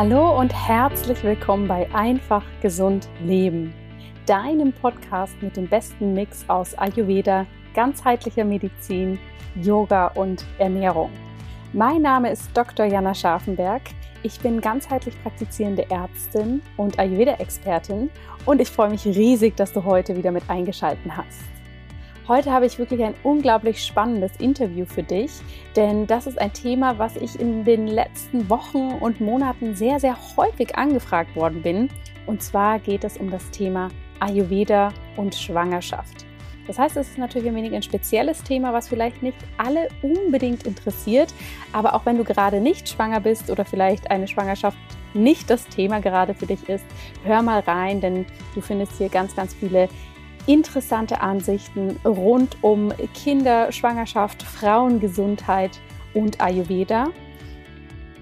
[0.00, 3.74] Hallo und herzlich willkommen bei Einfach Gesund Leben,
[4.26, 9.18] deinem Podcast mit dem besten Mix aus Ayurveda, ganzheitlicher Medizin,
[9.56, 11.10] Yoga und Ernährung.
[11.72, 12.86] Mein Name ist Dr.
[12.86, 13.82] Jana Scharfenberg.
[14.22, 18.08] Ich bin ganzheitlich praktizierende Ärztin und Ayurveda-Expertin
[18.46, 21.57] und ich freue mich riesig, dass du heute wieder mit eingeschaltet hast.
[22.28, 25.30] Heute habe ich wirklich ein unglaublich spannendes Interview für dich,
[25.76, 30.14] denn das ist ein Thema, was ich in den letzten Wochen und Monaten sehr, sehr
[30.36, 31.88] häufig angefragt worden bin.
[32.26, 33.88] Und zwar geht es um das Thema
[34.20, 36.26] Ayurveda und Schwangerschaft.
[36.66, 40.64] Das heißt, es ist natürlich ein wenig ein spezielles Thema, was vielleicht nicht alle unbedingt
[40.64, 41.32] interessiert.
[41.72, 44.76] Aber auch wenn du gerade nicht schwanger bist oder vielleicht eine Schwangerschaft
[45.14, 46.84] nicht das Thema gerade für dich ist,
[47.24, 49.88] hör mal rein, denn du findest hier ganz, ganz viele
[50.48, 55.78] interessante Ansichten rund um Kinder, Schwangerschaft, Frauengesundheit
[56.14, 57.08] und Ayurveda.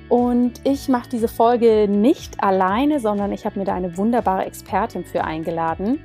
[0.09, 5.05] Und ich mache diese Folge nicht alleine, sondern ich habe mir da eine wunderbare Expertin
[5.05, 6.01] für eingeladen.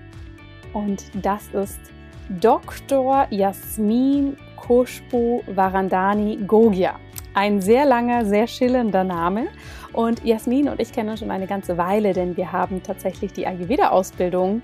[0.73, 1.79] Und das ist
[2.39, 3.27] Dr.
[3.31, 6.99] Jasmin Koshpo Varandani Gogia.
[7.33, 9.47] Ein sehr langer, sehr schillernder Name.
[9.91, 13.47] Und Jasmin und ich kennen uns schon eine ganze Weile, denn wir haben tatsächlich die
[13.47, 14.61] Ayurveda-Ausbildung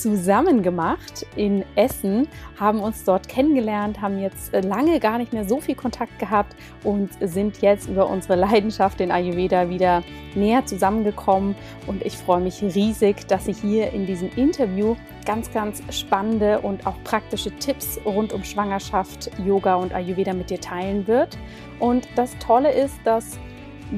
[0.00, 5.48] zusammen gemacht in Essen, haben uns dort kennengelernt, haben jetzt äh, lange gar nicht mehr
[5.48, 10.02] so viel Kontakt gehabt und sind jetzt über unsere Leidenschaft in Ayurveda wieder
[10.34, 11.54] näher zusammengekommen.
[11.86, 16.86] Und ich freue mich riesig, dass sie hier in diesem Interview ganz, ganz spannende und
[16.86, 21.36] auch praktische Tipps rund um Schwangerschaft, Yoga und Ayurveda mit dir teilen wird.
[21.78, 23.38] Und das Tolle ist, dass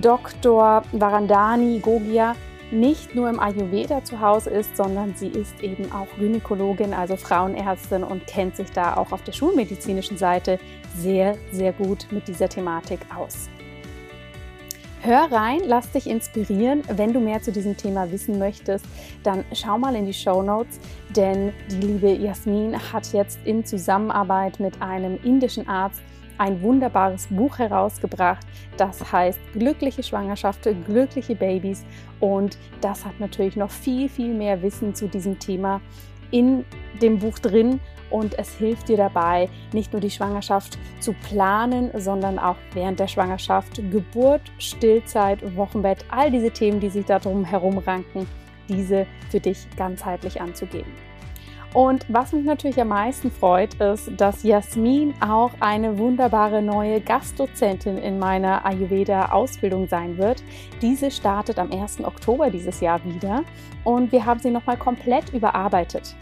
[0.01, 0.83] Dr.
[0.93, 2.35] Varandani Gogia
[2.73, 8.03] nicht nur im Ayurveda zu Hause ist, sondern sie ist eben auch Gynäkologin, also Frauenärztin
[8.03, 10.59] und kennt sich da auch auf der schulmedizinischen Seite
[10.97, 13.49] sehr, sehr gut mit dieser Thematik aus.
[15.05, 16.83] Hör rein, lass dich inspirieren.
[16.87, 18.85] Wenn du mehr zu diesem Thema wissen möchtest,
[19.25, 20.79] dann schau mal in die Show Notes,
[21.17, 26.01] denn die liebe Jasmin hat jetzt in Zusammenarbeit mit einem indischen Arzt
[26.39, 31.85] ein wunderbares Buch herausgebracht, das heißt Glückliche Schwangerschaft, glückliche Babys.
[32.21, 35.81] Und das hat natürlich noch viel, viel mehr Wissen zu diesem Thema
[36.31, 36.65] in
[37.01, 37.81] dem Buch drin.
[38.11, 43.09] Und es hilft dir dabei, nicht nur die Schwangerschaft zu planen, sondern auch während der
[43.09, 48.27] Schwangerschaft, Geburt, Stillzeit, Wochenbett, all diese Themen, die sich darum herumranken,
[48.69, 51.12] diese für dich ganzheitlich anzugehen.
[51.75, 57.97] Und was mich natürlich am meisten freut, ist, dass Jasmin auch eine wunderbare neue Gastdozentin
[57.97, 60.43] in meiner Ayurveda-Ausbildung sein wird.
[60.83, 62.05] Diese startet am 1.
[62.05, 63.45] Oktober dieses Jahr wieder
[63.85, 66.15] und wir haben sie nochmal komplett überarbeitet.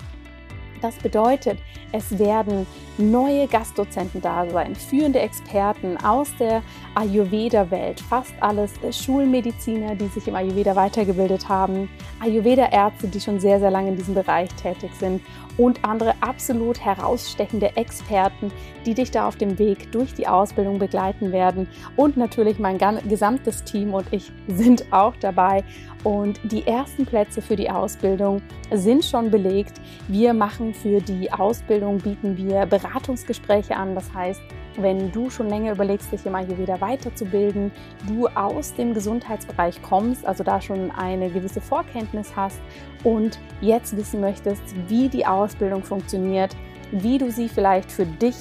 [0.81, 1.59] Das bedeutet,
[1.93, 6.63] es werden neue Gastdozenten da sein, führende Experten aus der
[6.95, 11.89] Ayurveda-Welt, fast alles Schulmediziner, die sich im Ayurveda weitergebildet haben,
[12.21, 15.23] Ayurveda-Ärzte, die schon sehr, sehr lange in diesem Bereich tätig sind
[15.61, 18.51] und andere absolut herausstechende Experten,
[18.87, 21.69] die dich da auf dem Weg durch die Ausbildung begleiten werden.
[21.97, 25.63] Und natürlich mein gesamtes Team und ich sind auch dabei.
[26.03, 28.41] Und die ersten Plätze für die Ausbildung
[28.73, 29.79] sind schon belegt.
[30.09, 33.95] Wir machen für die Ausbildung, bieten wir Beratungsgespräche an.
[33.95, 34.41] Das heißt,
[34.77, 37.73] wenn du schon länger überlegst, dich im Ayurveda weiterzubilden,
[38.07, 42.61] du aus dem Gesundheitsbereich kommst, also da schon eine gewisse Vorkenntnis hast
[43.05, 46.57] und jetzt wissen möchtest, wie die Ausbildung funktioniert,
[46.93, 48.37] wie du sie vielleicht für dich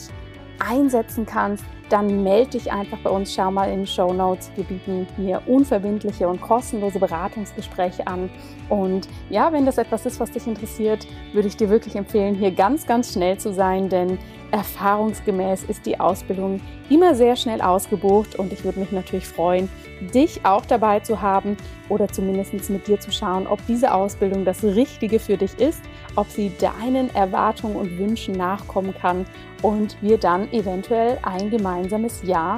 [0.59, 3.33] einsetzen kannst, dann melde dich einfach bei uns.
[3.33, 4.51] Schau mal in den Show Notes.
[4.55, 8.29] Wir bieten hier unverbindliche und kostenlose Beratungsgespräche an.
[8.69, 12.51] Und ja, wenn das etwas ist, was dich interessiert, würde ich dir wirklich empfehlen, hier
[12.51, 14.19] ganz, ganz schnell zu sein, denn
[14.51, 19.69] erfahrungsgemäß ist die Ausbildung immer sehr schnell ausgebucht und ich würde mich natürlich freuen,
[20.01, 21.57] dich auch dabei zu haben
[21.89, 25.81] oder zumindest mit dir zu schauen, ob diese Ausbildung das Richtige für dich ist,
[26.15, 29.25] ob sie deinen Erwartungen und Wünschen nachkommen kann
[29.61, 32.57] und wir dann eventuell ein gemeinsames Jahr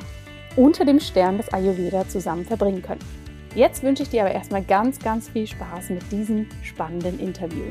[0.55, 3.01] unter dem Stern des Ayurveda zusammen verbringen können.
[3.55, 7.65] Jetzt wünsche ich dir aber erstmal ganz, ganz viel Spaß mit diesem spannenden Interview.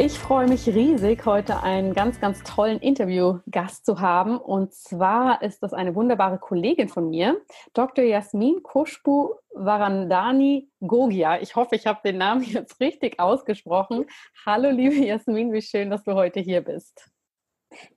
[0.00, 4.38] Ich freue mich riesig, heute einen ganz, ganz tollen Interviewgast zu haben.
[4.38, 7.40] Und zwar ist das eine wunderbare Kollegin von mir,
[7.74, 8.04] Dr.
[8.04, 11.40] Jasmin Kushbu Varandani Gogia.
[11.40, 14.06] Ich hoffe, ich habe den Namen jetzt richtig ausgesprochen.
[14.46, 17.10] Hallo, liebe Jasmin, wie schön, dass du heute hier bist.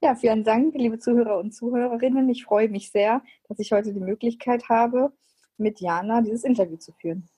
[0.01, 2.27] Ja, vielen Dank, liebe Zuhörer und Zuhörerinnen.
[2.29, 5.13] Ich freue mich sehr, dass ich heute die Möglichkeit habe,
[5.57, 7.29] mit Jana dieses Interview zu führen.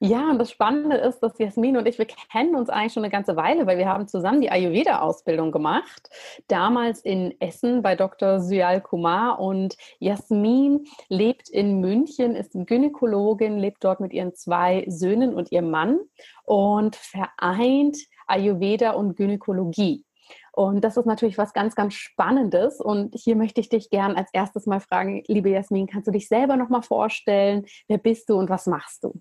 [0.00, 3.10] Ja, und das Spannende ist, dass Jasmin und ich, wir kennen uns eigentlich schon eine
[3.10, 6.10] ganze Weile, weil wir haben zusammen die Ayurveda-Ausbildung gemacht.
[6.48, 8.40] Damals in Essen bei Dr.
[8.40, 9.40] Syal Kumar.
[9.40, 15.70] Und Jasmin lebt in München, ist Gynäkologin, lebt dort mit ihren zwei Söhnen und ihrem
[15.70, 15.98] Mann
[16.44, 17.96] und vereint
[18.26, 20.04] Ayurveda und Gynäkologie.
[20.52, 22.80] Und das ist natürlich was ganz, ganz Spannendes.
[22.80, 26.26] Und hier möchte ich dich gern als erstes mal fragen, liebe Jasmin, kannst du dich
[26.26, 27.64] selber noch mal vorstellen?
[27.86, 29.20] Wer bist du und was machst du?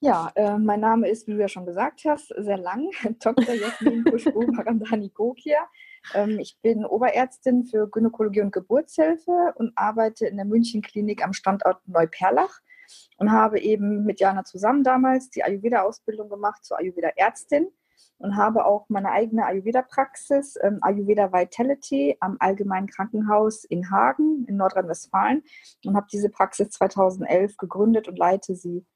[0.00, 2.88] Ja, äh, mein Name ist, wie du ja schon gesagt hast, sehr lang,
[3.20, 3.52] Dr.
[3.52, 5.58] Jasmin Kuschbu Marandani Gokia.
[6.14, 11.32] Ähm, ich bin Oberärztin für Gynäkologie und Geburtshilfe und arbeite in der München Klinik am
[11.32, 12.60] Standort Neuperlach
[13.16, 17.66] und habe eben mit Jana zusammen damals die Ayurveda-Ausbildung gemacht zur Ayurveda-Ärztin
[18.18, 24.56] und habe auch meine eigene Ayurveda-Praxis, ähm, Ayurveda Vitality, am Allgemeinen Krankenhaus in Hagen in
[24.58, 25.42] Nordrhein-Westfalen
[25.84, 28.86] und habe diese Praxis 2011 gegründet und leite sie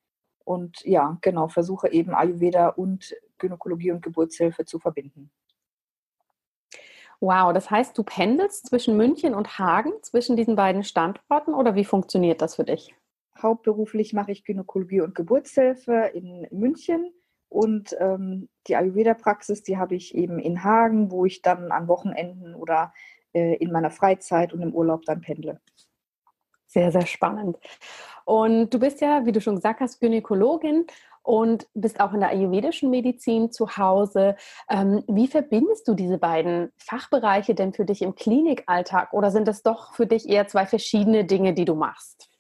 [0.53, 5.31] und ja, genau, versuche eben Ayurveda und Gynäkologie und Geburtshilfe zu verbinden.
[7.21, 11.85] Wow, das heißt, du pendelst zwischen München und Hagen, zwischen diesen beiden Standorten oder wie
[11.85, 12.95] funktioniert das für dich?
[13.41, 17.13] Hauptberuflich mache ich Gynäkologie und Geburtshilfe in München
[17.49, 22.55] und ähm, die Ayurveda-Praxis, die habe ich eben in Hagen, wo ich dann an Wochenenden
[22.55, 22.93] oder
[23.35, 25.61] äh, in meiner Freizeit und im Urlaub dann pendle.
[26.73, 27.59] Sehr, sehr spannend.
[28.25, 30.87] Und du bist ja, wie du schon gesagt hast, Gynäkologin
[31.23, 34.37] und bist auch in der ayurvedischen Medizin zu Hause.
[34.71, 39.63] Ähm, wie verbindest du diese beiden Fachbereiche denn für dich im Klinikalltag oder sind das
[39.63, 42.31] doch für dich eher zwei verschiedene Dinge, die du machst?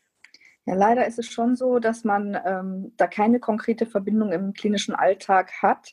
[0.64, 4.94] Ja, leider ist es schon so, dass man ähm, da keine konkrete Verbindung im klinischen
[4.94, 5.92] Alltag hat,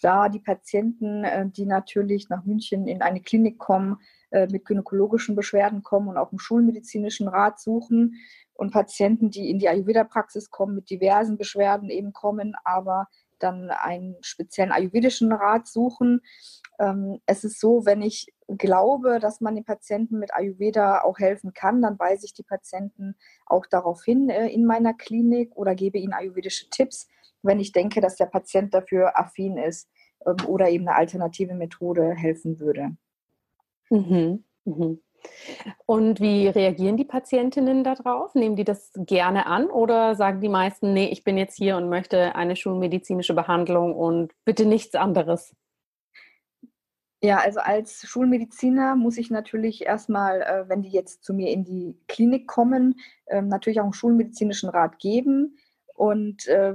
[0.00, 3.98] da die Patienten, äh, die natürlich nach München in eine Klinik kommen,
[4.36, 8.16] äh, mit gynäkologischen Beschwerden kommen und auch einen schulmedizinischen Rat suchen
[8.52, 14.16] und Patienten, die in die Ayurveda-Praxis kommen, mit diversen Beschwerden eben kommen, aber dann einen
[14.20, 16.20] speziellen ayurvedischen Rat suchen.
[16.78, 21.54] Ähm, es ist so, wenn ich glaube, dass man den Patienten mit Ayurveda auch helfen
[21.54, 23.14] kann, dann weise ich die Patienten
[23.46, 27.08] auch darauf hin äh, in meiner Klinik oder gebe ihnen ayurvedische Tipps,
[27.42, 29.88] wenn ich denke, dass der Patient dafür affin ist
[30.26, 32.96] ähm, oder eben eine alternative Methode helfen würde.
[33.90, 34.44] Mhm.
[34.64, 35.00] Mhm.
[35.86, 38.34] Und wie reagieren die Patientinnen darauf?
[38.34, 41.88] Nehmen die das gerne an oder sagen die meisten, nee, ich bin jetzt hier und
[41.88, 45.54] möchte eine schulmedizinische Behandlung und bitte nichts anderes?
[47.22, 51.64] Ja, also als Schulmediziner muss ich natürlich erstmal, äh, wenn die jetzt zu mir in
[51.64, 55.56] die Klinik kommen, äh, natürlich auch einen schulmedizinischen Rat geben.
[55.94, 56.74] Und äh,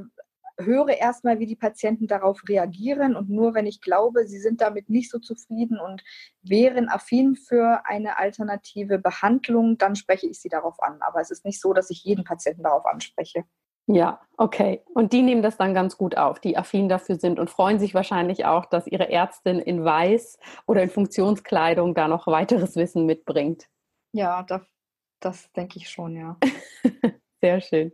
[0.60, 4.90] höre erstmal, wie die Patienten darauf reagieren und nur wenn ich glaube, sie sind damit
[4.90, 6.04] nicht so zufrieden und
[6.42, 11.00] wären affin für eine alternative Behandlung, dann spreche ich sie darauf an.
[11.02, 13.44] Aber es ist nicht so, dass ich jeden Patienten darauf anspreche.
[13.88, 14.82] Ja, okay.
[14.94, 17.94] Und die nehmen das dann ganz gut auf, die affin dafür sind und freuen sich
[17.94, 23.68] wahrscheinlich auch, dass ihre Ärztin in Weiß oder in Funktionskleidung da noch weiteres Wissen mitbringt.
[24.14, 24.62] Ja, das,
[25.20, 26.38] das denke ich schon, ja.
[27.42, 27.92] Sehr schön.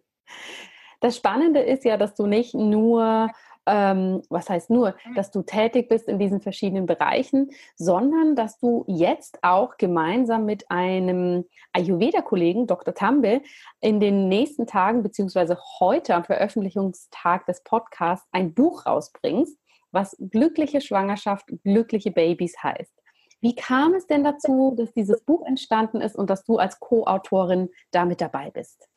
[0.99, 3.29] Das Spannende ist ja, dass du nicht nur
[3.67, 8.85] ähm, was heißt nur, dass du tätig bist in diesen verschiedenen Bereichen, sondern dass du
[8.87, 12.93] jetzt auch gemeinsam mit einem Ayurveda-Kollegen, Dr.
[12.93, 13.41] Tambe,
[13.81, 19.59] in den nächsten Tagen beziehungsweise heute am Veröffentlichungstag des Podcasts ein Buch rausbringst,
[19.91, 22.93] was glückliche Schwangerschaft, glückliche Babys heißt.
[23.41, 27.69] Wie kam es denn dazu, dass dieses Buch entstanden ist und dass du als Co-Autorin
[27.91, 28.87] damit dabei bist?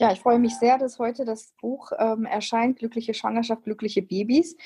[0.00, 4.56] Ja, ich freue mich sehr, dass heute das Buch ähm, erscheint, Glückliche Schwangerschaft, glückliche Babys.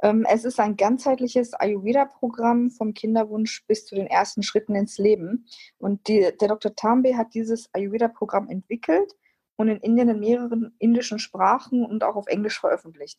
[0.00, 5.46] Ähm, es ist ein ganzheitliches Ayurveda-Programm vom Kinderwunsch bis zu den ersten Schritten ins Leben.
[5.78, 6.76] Und die, der Dr.
[6.76, 9.16] Tambe hat dieses Ayurveda-Programm entwickelt
[9.56, 13.18] und in Indien in mehreren indischen Sprachen und auch auf Englisch veröffentlicht.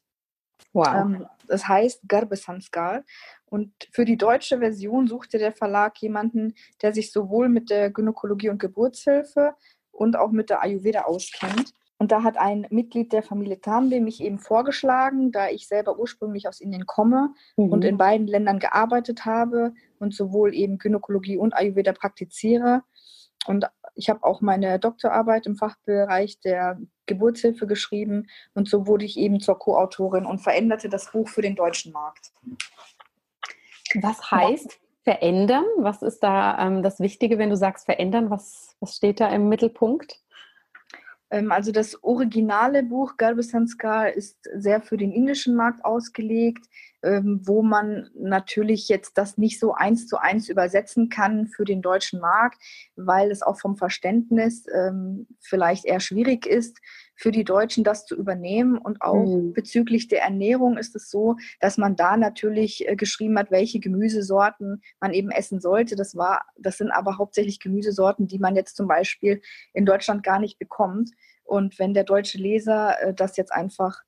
[0.72, 0.88] Wow.
[0.96, 3.04] Ähm, das heißt Garbesanskar.
[3.46, 8.50] Und für die deutsche Version suchte der Verlag jemanden, der sich sowohl mit der Gynäkologie
[8.50, 9.56] und Geburtshilfe
[9.96, 11.74] und auch mit der Ayurveda auskennt.
[11.98, 16.48] Und da hat ein Mitglied der Familie Tambe mich eben vorgeschlagen, da ich selber ursprünglich
[16.48, 17.72] aus Indien komme mhm.
[17.72, 22.84] und in beiden Ländern gearbeitet habe und sowohl eben Gynäkologie und Ayurveda praktiziere.
[23.48, 29.18] Und ich habe auch meine Doktorarbeit im Fachbereich der Geburtshilfe geschrieben und so wurde ich
[29.18, 32.32] eben zur Co-Autorin und veränderte das Buch für den deutschen Markt.
[34.02, 35.66] Was heißt verändern?
[35.78, 38.30] Was ist da ähm, das Wichtige, wenn du sagst verändern?
[38.30, 40.20] Was, was steht da im Mittelpunkt?
[41.30, 46.66] Ähm, also das originale Buch Garbasanskar ist sehr für den indischen Markt ausgelegt,
[47.04, 51.84] ähm, wo man natürlich jetzt das nicht so eins zu eins übersetzen kann für den
[51.84, 52.62] deutschen Markt,
[52.96, 56.80] weil es auch vom Verständnis ähm, vielleicht eher schwierig ist
[57.16, 58.78] für die Deutschen, das zu übernehmen.
[58.78, 59.54] Und auch mhm.
[59.54, 64.82] bezüglich der Ernährung ist es so, dass man da natürlich äh, geschrieben hat, welche Gemüsesorten
[65.00, 65.96] man eben essen sollte.
[65.96, 69.42] Das war, das sind aber hauptsächlich Gemüsesorten, die man jetzt zum Beispiel
[69.74, 71.12] in Deutschland gar nicht bekommt.
[71.44, 74.02] Und wenn der deutsche Leser äh, das jetzt einfach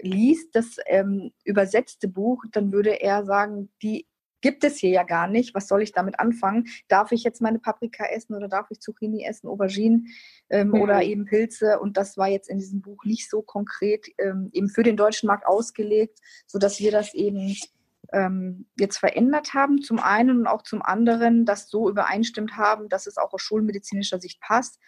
[0.00, 4.06] liest, das ähm, übersetzte Buch, dann würde er sagen, die
[4.40, 5.54] gibt es hier ja gar nicht.
[5.54, 6.66] Was soll ich damit anfangen?
[6.88, 10.08] Darf ich jetzt meine Paprika essen oder darf ich Zucchini essen, Auberginen
[10.50, 10.80] ähm, mhm.
[10.80, 11.78] oder eben Pilze?
[11.80, 15.26] Und das war jetzt in diesem Buch nicht so konkret ähm, eben für den deutschen
[15.26, 17.56] Markt ausgelegt, sodass wir das eben
[18.12, 23.06] ähm, jetzt verändert haben, zum einen und auch zum anderen, das so übereinstimmt haben, dass
[23.06, 24.78] es auch aus schulmedizinischer Sicht passt.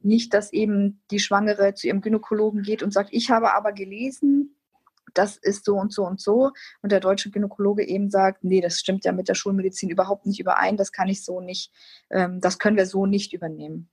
[0.00, 4.57] Nicht, dass eben die Schwangere zu ihrem Gynäkologen geht und sagt, ich habe aber gelesen,
[5.14, 6.52] das ist so und so und so.
[6.82, 10.40] Und der deutsche Gynäkologe eben sagt, nee, das stimmt ja mit der Schulmedizin überhaupt nicht
[10.40, 11.72] überein, das kann ich so nicht,
[12.10, 13.90] ähm, das können wir so nicht übernehmen.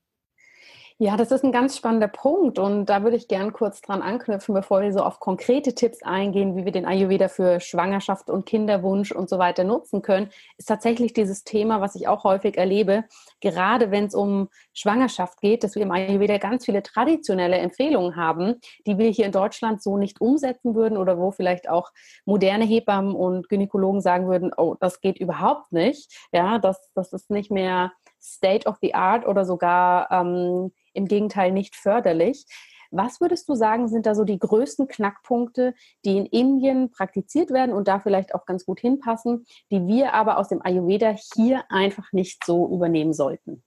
[0.98, 4.54] Ja, das ist ein ganz spannender Punkt und da würde ich gern kurz dran anknüpfen,
[4.54, 9.12] bevor wir so auf konkrete Tipps eingehen, wie wir den Ayurveda für Schwangerschaft und Kinderwunsch
[9.12, 13.04] und so weiter nutzen können, ist tatsächlich dieses Thema, was ich auch häufig erlebe,
[13.42, 18.54] gerade wenn es um Schwangerschaft geht, dass wir im Ayurveda ganz viele traditionelle Empfehlungen haben,
[18.86, 21.90] die wir hier in Deutschland so nicht umsetzen würden oder wo vielleicht auch
[22.24, 26.10] moderne Hebammen und Gynäkologen sagen würden, oh, das geht überhaupt nicht.
[26.32, 31.52] Ja, das, das ist nicht mehr State of the Art oder sogar ähm, im Gegenteil
[31.52, 32.46] nicht förderlich.
[32.90, 35.74] Was würdest du sagen, sind da so die größten Knackpunkte,
[36.04, 40.38] die in Indien praktiziert werden und da vielleicht auch ganz gut hinpassen, die wir aber
[40.38, 43.62] aus dem Ayurveda hier einfach nicht so übernehmen sollten?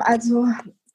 [0.00, 0.46] Also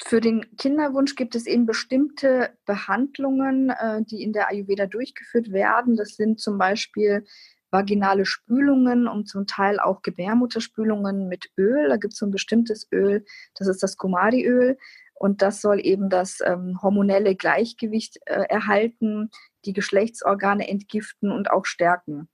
[0.04, 5.98] für den Kinderwunsch gibt es eben bestimmte Behandlungen, äh, die in der Ayurveda durchgeführt werden.
[5.98, 7.26] Das sind zum Beispiel
[7.72, 11.90] vaginale Spülungen und zum Teil auch Gebärmutterspülungen mit Öl.
[11.90, 14.78] Da gibt es so ein bestimmtes Öl, das ist das Kumari-Öl.
[15.20, 19.30] Und das soll eben das ähm, hormonelle Gleichgewicht äh, erhalten,
[19.66, 22.30] die Geschlechtsorgane entgiften und auch stärken.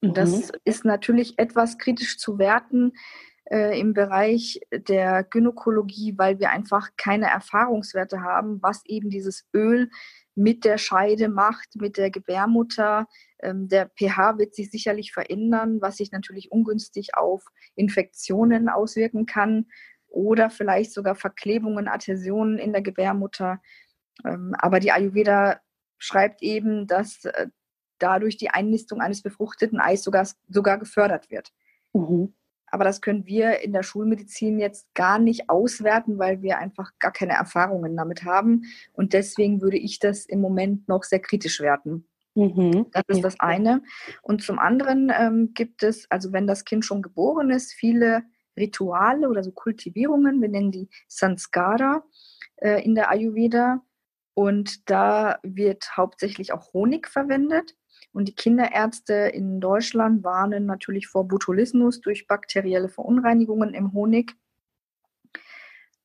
[0.00, 0.14] Mhm.
[0.14, 2.92] Das ist natürlich etwas kritisch zu werten
[3.50, 9.90] äh, im Bereich der Gynäkologie, weil wir einfach keine Erfahrungswerte haben, was eben dieses Öl
[10.34, 13.06] mit der Scheide macht, mit der Gebärmutter.
[13.44, 19.66] Ähm, der pH wird sich sicherlich verändern, was sich natürlich ungünstig auf Infektionen auswirken kann
[20.08, 23.60] oder vielleicht sogar Verklebungen, Adhäsionen in der Gebärmutter.
[24.24, 25.60] Ähm, aber die Ayurveda
[25.98, 27.48] schreibt eben, dass äh,
[27.98, 31.52] dadurch die Einnistung eines befruchteten Eis sogar, sogar gefördert wird.
[31.92, 32.34] Mhm.
[32.66, 37.12] Aber das können wir in der Schulmedizin jetzt gar nicht auswerten, weil wir einfach gar
[37.12, 38.62] keine Erfahrungen damit haben.
[38.92, 42.08] Und deswegen würde ich das im Moment noch sehr kritisch werten.
[42.34, 42.86] Mhm.
[42.92, 43.82] Das ist das eine.
[44.22, 48.24] Und zum anderen ähm, gibt es, also wenn das Kind schon geboren ist, viele
[48.56, 50.40] Rituale oder so Kultivierungen.
[50.40, 52.04] Wir nennen die Sanskara
[52.56, 53.82] äh, in der Ayurveda.
[54.34, 57.76] Und da wird hauptsächlich auch Honig verwendet.
[58.12, 64.34] Und die Kinderärzte in Deutschland warnen natürlich vor Botulismus durch bakterielle Verunreinigungen im Honig.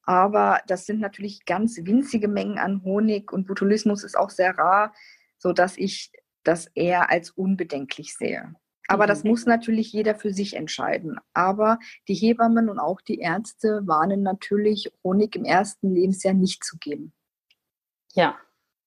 [0.03, 4.91] Aber das sind natürlich ganz winzige Mengen an Honig und Botulismus ist auch sehr rar,
[5.37, 6.11] sodass ich
[6.43, 8.55] das eher als unbedenklich sehe.
[8.87, 9.31] Aber das mhm.
[9.31, 11.19] muss natürlich jeder für sich entscheiden.
[11.33, 11.77] Aber
[12.07, 17.13] die Hebammen und auch die Ärzte warnen natürlich, Honig im ersten Lebensjahr nicht zu geben.
[18.13, 18.35] Ja,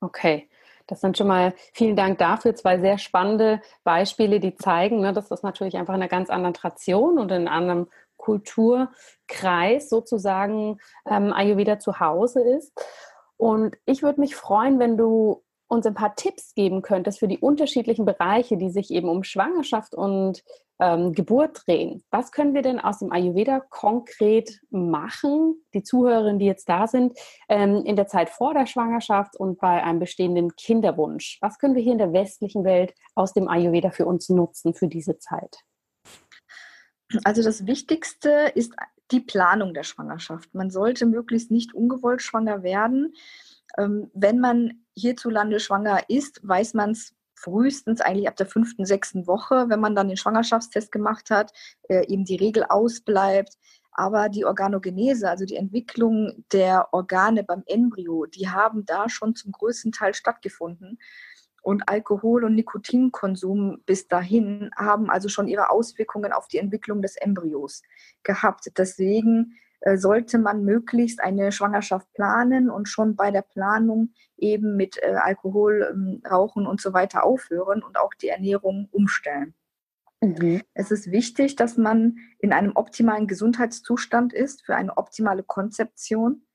[0.00, 0.49] okay.
[0.88, 2.56] Das sind schon mal vielen Dank dafür.
[2.56, 6.54] Zwei sehr spannende Beispiele, die zeigen, ne, dass das natürlich einfach in einer ganz anderen
[6.54, 10.78] Tradition und in einem anderen Kulturkreis sozusagen
[11.09, 12.73] ähm, Ayurveda zu Hause ist.
[13.37, 17.38] Und ich würde mich freuen, wenn du uns ein paar Tipps geben könntest für die
[17.38, 20.45] unterschiedlichen Bereiche, die sich eben um Schwangerschaft und
[20.79, 22.05] ähm, Geburt drehen.
[22.11, 27.19] Was können wir denn aus dem Ayurveda konkret machen, die Zuhörerinnen, die jetzt da sind,
[27.49, 31.38] ähm, in der Zeit vor der Schwangerschaft und bei einem bestehenden Kinderwunsch?
[31.41, 34.88] Was können wir hier in der westlichen Welt aus dem Ayurveda für uns nutzen für
[34.88, 35.57] diese Zeit?
[37.25, 38.75] Also das Wichtigste ist
[39.11, 40.55] die Planung der Schwangerschaft.
[40.55, 43.14] Man sollte möglichst nicht ungewollt schwanger werden.
[43.79, 49.26] Ähm, wenn man hierzulande schwanger ist, weiß man es frühestens eigentlich ab der fünften, sechsten
[49.26, 51.52] Woche, wenn man dann den Schwangerschaftstest gemacht hat,
[51.88, 53.59] äh, eben die Regel ausbleibt.
[53.91, 59.52] Aber die Organogenese, also die Entwicklung der Organe beim Embryo, die haben da schon zum
[59.52, 60.99] größten Teil stattgefunden.
[61.62, 67.17] Und Alkohol- und Nikotinkonsum bis dahin haben also schon ihre Auswirkungen auf die Entwicklung des
[67.17, 67.83] Embryos
[68.23, 68.71] gehabt.
[68.79, 69.59] Deswegen
[69.97, 75.91] sollte man möglichst eine Schwangerschaft planen und schon bei der Planung eben mit äh, Alkohol,
[75.93, 79.55] ähm, Rauchen und so weiter aufhören und auch die Ernährung umstellen.
[80.23, 80.62] Mhm.
[80.75, 86.47] Es ist wichtig, dass man in einem optimalen Gesundheitszustand ist für eine optimale Konzeption.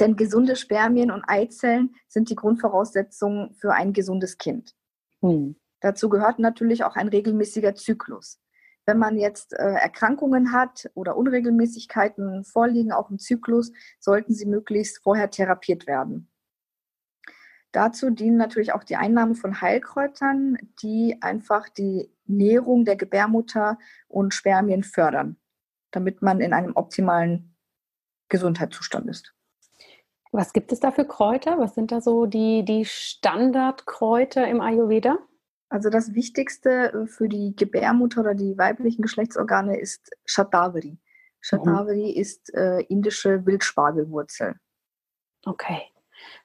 [0.00, 4.74] Denn gesunde Spermien und Eizellen sind die Grundvoraussetzung für ein gesundes Kind.
[5.20, 5.56] Mhm.
[5.80, 8.40] Dazu gehört natürlich auch ein regelmäßiger Zyklus.
[8.84, 15.02] Wenn man jetzt äh, Erkrankungen hat oder Unregelmäßigkeiten vorliegen, auch im Zyklus, sollten sie möglichst
[15.02, 16.28] vorher therapiert werden.
[17.70, 24.34] Dazu dienen natürlich auch die Einnahme von Heilkräutern, die einfach die Nährung der Gebärmutter und
[24.34, 25.36] Spermien fördern,
[25.90, 27.56] damit man in einem optimalen
[28.28, 29.34] Gesundheitszustand ist.
[30.32, 31.58] Was gibt es da für Kräuter?
[31.58, 35.18] Was sind da so die, die Standardkräuter im Ayurveda?
[35.72, 40.98] Also das Wichtigste äh, für die Gebärmutter oder die weiblichen Geschlechtsorgane ist Shatavari.
[41.40, 42.20] Shatavari mhm.
[42.20, 44.56] ist äh, indische Wildspargelwurzel.
[45.46, 45.80] Okay,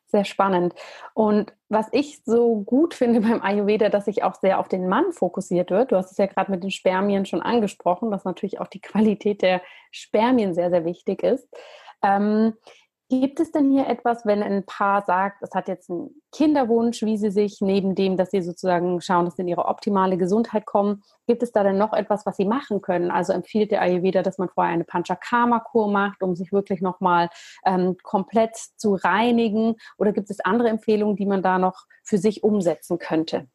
[0.06, 0.74] sehr spannend.
[1.14, 5.12] Und was ich so gut finde beim Ayurveda, dass sich auch sehr auf den Mann
[5.12, 5.92] fokussiert wird.
[5.92, 9.42] Du hast es ja gerade mit den Spermien schon angesprochen, dass natürlich auch die Qualität
[9.42, 11.50] der Spermien sehr, sehr wichtig ist.
[12.02, 12.54] Ähm,
[13.10, 17.18] Gibt es denn hier etwas, wenn ein Paar sagt, es hat jetzt einen Kinderwunsch, wie
[17.18, 21.04] sie sich neben dem, dass sie sozusagen schauen, dass sie in ihre optimale Gesundheit kommen,
[21.26, 23.10] gibt es da denn noch etwas, was sie machen können?
[23.10, 27.30] Also empfiehlt der Ayurveda, dass man vorher eine Panchakarma-Kur macht, um sich wirklich nochmal
[27.66, 29.76] ähm, komplett zu reinigen?
[29.98, 33.48] Oder gibt es andere Empfehlungen, die man da noch für sich umsetzen könnte?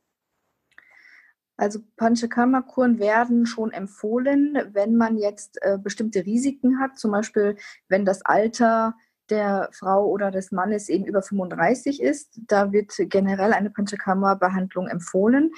[1.59, 7.57] Also Panchakarma-Kuren werden schon empfohlen, wenn man jetzt äh, bestimmte Risiken hat, zum Beispiel
[7.89, 8.95] wenn das Alter
[9.31, 12.41] der Frau oder des Mannes eben über 35 ist.
[12.47, 15.53] Da wird generell eine Panchakarma-Behandlung empfohlen.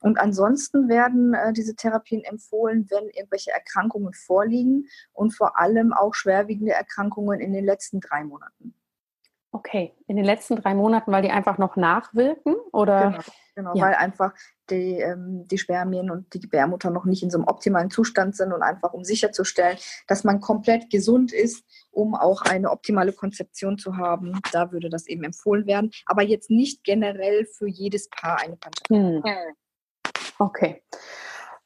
[0.00, 6.14] Und ansonsten werden äh, diese Therapien empfohlen, wenn irgendwelche Erkrankungen vorliegen und vor allem auch
[6.14, 8.74] schwerwiegende Erkrankungen in den letzten drei Monaten.
[9.50, 12.54] Okay, in den letzten drei Monaten, weil die einfach noch nachwirken?
[12.72, 13.10] Oder?
[13.10, 13.22] Genau,
[13.54, 13.86] genau ja.
[13.86, 14.34] weil einfach
[14.68, 18.52] die, ähm, die Spermien und die Gebärmutter noch nicht in so einem optimalen Zustand sind
[18.52, 23.96] und einfach um sicherzustellen, dass man komplett gesund ist, um auch eine optimale Konzeption zu
[23.96, 24.38] haben.
[24.52, 29.22] Da würde das eben empfohlen werden, aber jetzt nicht generell für jedes Paar eine Panchakarma.
[29.24, 29.54] Hm.
[30.38, 30.82] Okay.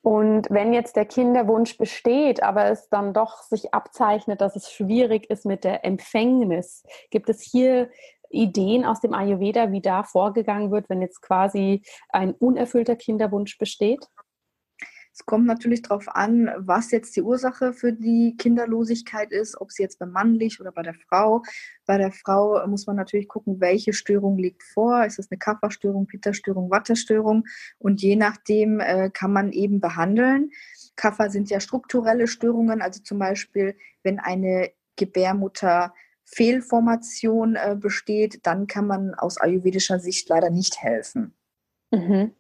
[0.02, 5.30] Und wenn jetzt der Kinderwunsch besteht, aber es dann doch sich abzeichnet, dass es schwierig
[5.30, 7.88] ist mit der Empfängnis, gibt es hier
[8.28, 14.08] Ideen aus dem Ayurveda, wie da vorgegangen wird, wenn jetzt quasi ein unerfüllter Kinderwunsch besteht?
[15.14, 19.82] Es kommt natürlich darauf an, was jetzt die Ursache für die Kinderlosigkeit ist, ob sie
[19.82, 21.42] jetzt beim männlich oder bei der Frau.
[21.84, 25.04] Bei der Frau muss man natürlich gucken, welche Störung liegt vor.
[25.04, 27.44] Ist es eine Kapha-Störung, Pitta-Störung, Wattestörung?
[27.78, 30.50] Und je nachdem äh, kann man eben behandeln.
[30.96, 35.94] Kapha sind ja strukturelle Störungen, also zum Beispiel, wenn eine Gebärmutter
[36.24, 41.34] Fehlformation äh, besteht, dann kann man aus ayurvedischer Sicht leider nicht helfen.
[41.90, 42.32] Mhm.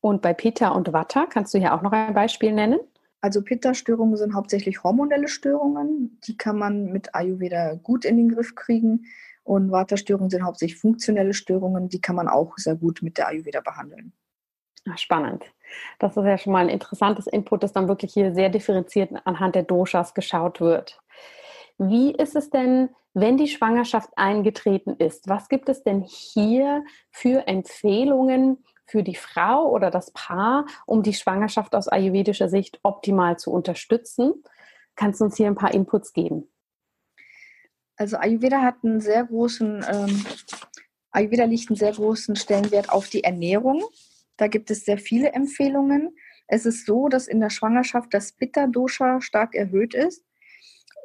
[0.00, 2.80] Und bei Pitta und Vata kannst du hier auch noch ein Beispiel nennen?
[3.20, 6.18] Also Pitta-Störungen sind hauptsächlich hormonelle Störungen.
[6.24, 9.04] Die kann man mit Ayurveda gut in den Griff kriegen.
[9.44, 11.88] Und Vata-Störungen sind hauptsächlich funktionelle Störungen.
[11.88, 14.12] Die kann man auch sehr gut mit der Ayurveda behandeln.
[14.88, 15.44] Ach, spannend.
[15.98, 19.54] Das ist ja schon mal ein interessantes Input, dass dann wirklich hier sehr differenziert anhand
[19.54, 20.98] der Doshas geschaut wird.
[21.76, 25.28] Wie ist es denn, wenn die Schwangerschaft eingetreten ist?
[25.28, 31.14] Was gibt es denn hier für Empfehlungen, für die Frau oder das Paar, um die
[31.14, 34.42] Schwangerschaft aus ayurvedischer Sicht optimal zu unterstützen?
[34.96, 36.48] Kannst du uns hier ein paar Inputs geben?
[37.96, 40.24] Also Ayurveda hat einen sehr großen, ähm,
[41.10, 43.84] Ayurveda legt einen sehr großen Stellenwert auf die Ernährung.
[44.36, 46.16] Da gibt es sehr viele Empfehlungen.
[46.48, 50.24] Es ist so, dass in der Schwangerschaft das Pitta-Dosha stark erhöht ist.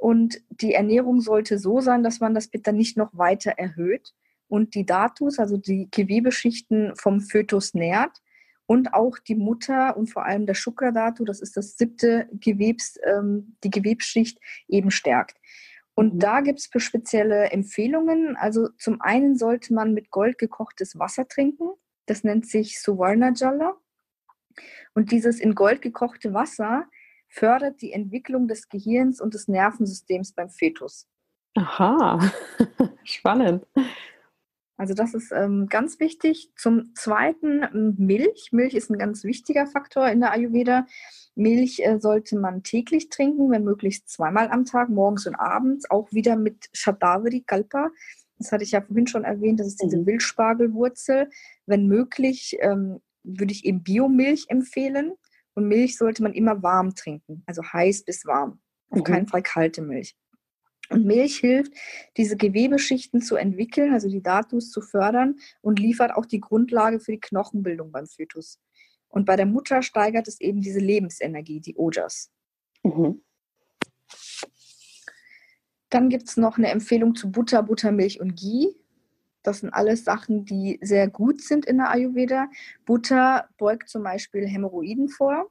[0.02, 4.14] Und die Ernährung sollte so sein, dass man das Pitta nicht noch weiter erhöht
[4.48, 8.22] und die Datus, also die Gewebeschichten vom Fötus nährt
[8.66, 13.56] und auch die Mutter und vor allem der Shukra-Datu, das ist das siebte Gewebs, ähm,
[13.64, 15.38] die Gewebsschicht, eben stärkt.
[15.96, 16.20] Und mhm.
[16.20, 18.36] da gibt es spezielle Empfehlungen.
[18.36, 21.70] Also zum einen sollte man mit Gold gekochtes Wasser trinken.
[22.06, 23.76] Das nennt sich Suvarna Jala.
[24.94, 26.86] Und dieses in Gold gekochte Wasser
[27.28, 31.08] fördert die Entwicklung des Gehirns und des Nervensystems beim Fetus.
[31.56, 32.32] Aha,
[33.04, 33.66] spannend.
[34.78, 36.52] Also das ist ähm, ganz wichtig.
[36.58, 38.50] Zum Zweiten ähm, Milch.
[38.52, 40.86] Milch ist ein ganz wichtiger Faktor in der Ayurveda.
[41.36, 46.12] Milch äh, sollte man täglich trinken, wenn möglichst zweimal am Tag, morgens und abends, auch
[46.12, 47.90] wieder mit Shatavari Kalpa.
[48.38, 50.08] Das hatte ich ja vorhin schon erwähnt, das ist diese mhm.
[50.08, 51.30] Wildspargelwurzel.
[51.66, 55.14] Wenn möglich, ähm, würde ich eben Biomilch empfehlen.
[55.54, 58.60] Und Milch sollte man immer warm trinken, also heiß bis warm.
[58.90, 59.04] Auf mhm.
[59.04, 60.18] keinen Fall kalte Milch.
[60.90, 61.74] Und Milch hilft,
[62.18, 67.12] diese Gewebeschichten zu entwickeln, also die Datus zu fördern und liefert auch die Grundlage für
[67.14, 68.60] die Knochenbildung beim Fötus.
[69.08, 72.32] Und bei der Mutter steigert es eben diese Lebensenergie, die Ojas.
[72.84, 73.22] Mhm.
[75.90, 78.76] Dann gibt es noch eine Empfehlung zu Butter, Buttermilch und Ghee.
[79.44, 82.50] Das sind alles Sachen, die sehr gut sind in der Ayurveda.
[82.84, 85.50] Butter beugt zum Beispiel Hämorrhoiden vor.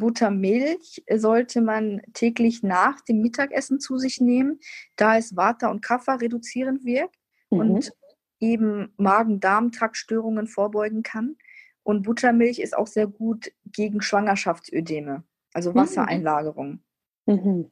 [0.00, 4.58] Buttermilch sollte man täglich nach dem Mittagessen zu sich nehmen,
[4.96, 7.16] da es Vata und Kapha reduzierend wirkt
[7.50, 7.60] mhm.
[7.60, 7.92] und
[8.40, 11.36] eben Magen-Darm-Traktstörungen vorbeugen kann.
[11.84, 15.76] Und Buttermilch ist auch sehr gut gegen Schwangerschaftsödeme, also mhm.
[15.76, 16.80] Wassereinlagerung.
[17.26, 17.70] Mhm.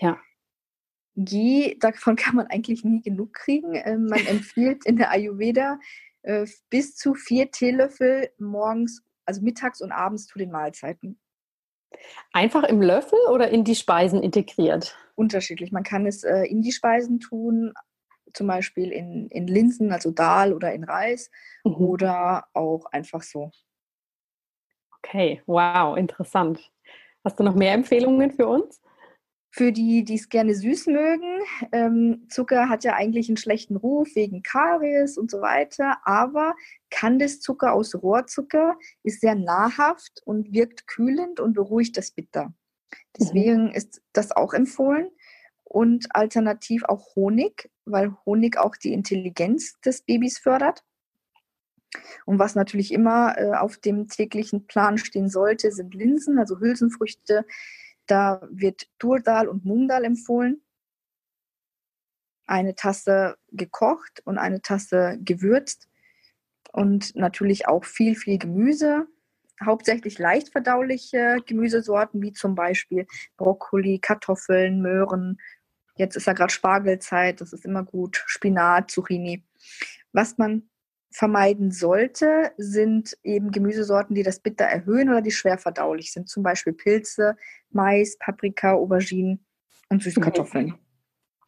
[0.00, 0.18] Ja.
[1.16, 3.74] Ghee, davon kann man eigentlich nie genug kriegen.
[3.74, 5.78] Ähm, man empfiehlt in der Ayurveda
[6.22, 11.18] äh, bis zu vier Teelöffel morgens, also mittags und abends zu den Mahlzeiten.
[12.32, 14.96] Einfach im Löffel oder in die Speisen integriert?
[15.14, 15.72] Unterschiedlich.
[15.72, 17.72] Man kann es äh, in die Speisen tun,
[18.32, 21.30] zum Beispiel in, in Linsen, also Dahl oder in Reis
[21.64, 21.74] mhm.
[21.74, 23.50] oder auch einfach so.
[24.98, 26.70] Okay, wow, interessant.
[27.24, 28.80] Hast du noch mehr Empfehlungen für uns?
[29.50, 31.40] Für die, die es gerne süß mögen,
[31.72, 36.54] ähm, Zucker hat ja eigentlich einen schlechten Ruf wegen Karies und so weiter, aber
[36.96, 42.54] Kandiszucker aus Rohrzucker ist sehr nahrhaft und wirkt kühlend und beruhigt das Bitter.
[43.18, 43.72] Deswegen mhm.
[43.72, 45.10] ist das auch empfohlen.
[45.62, 50.84] Und alternativ auch Honig, weil Honig auch die Intelligenz des Babys fördert.
[52.24, 57.44] Und was natürlich immer äh, auf dem täglichen Plan stehen sollte, sind Linsen, also Hülsenfrüchte,
[58.06, 60.62] da wird Turdal und Mungdal empfohlen.
[62.46, 65.88] Eine Tasse gekocht und eine Tasse gewürzt.
[66.76, 69.06] Und natürlich auch viel, viel Gemüse.
[69.64, 73.06] Hauptsächlich leicht verdauliche Gemüsesorten, wie zum Beispiel
[73.38, 75.40] Brokkoli, Kartoffeln, Möhren.
[75.96, 78.22] Jetzt ist ja gerade Spargelzeit, das ist immer gut.
[78.26, 79.42] Spinat, Zucchini.
[80.12, 80.68] Was man
[81.10, 86.28] vermeiden sollte, sind eben Gemüsesorten, die das Bitter erhöhen oder die schwer verdaulich sind.
[86.28, 87.38] Zum Beispiel Pilze,
[87.70, 89.46] Mais, Paprika, Auberginen
[89.88, 90.74] und Süßkartoffeln.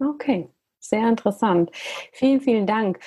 [0.01, 1.71] Okay, sehr interessant.
[2.15, 2.99] Vielen, vielen Dank.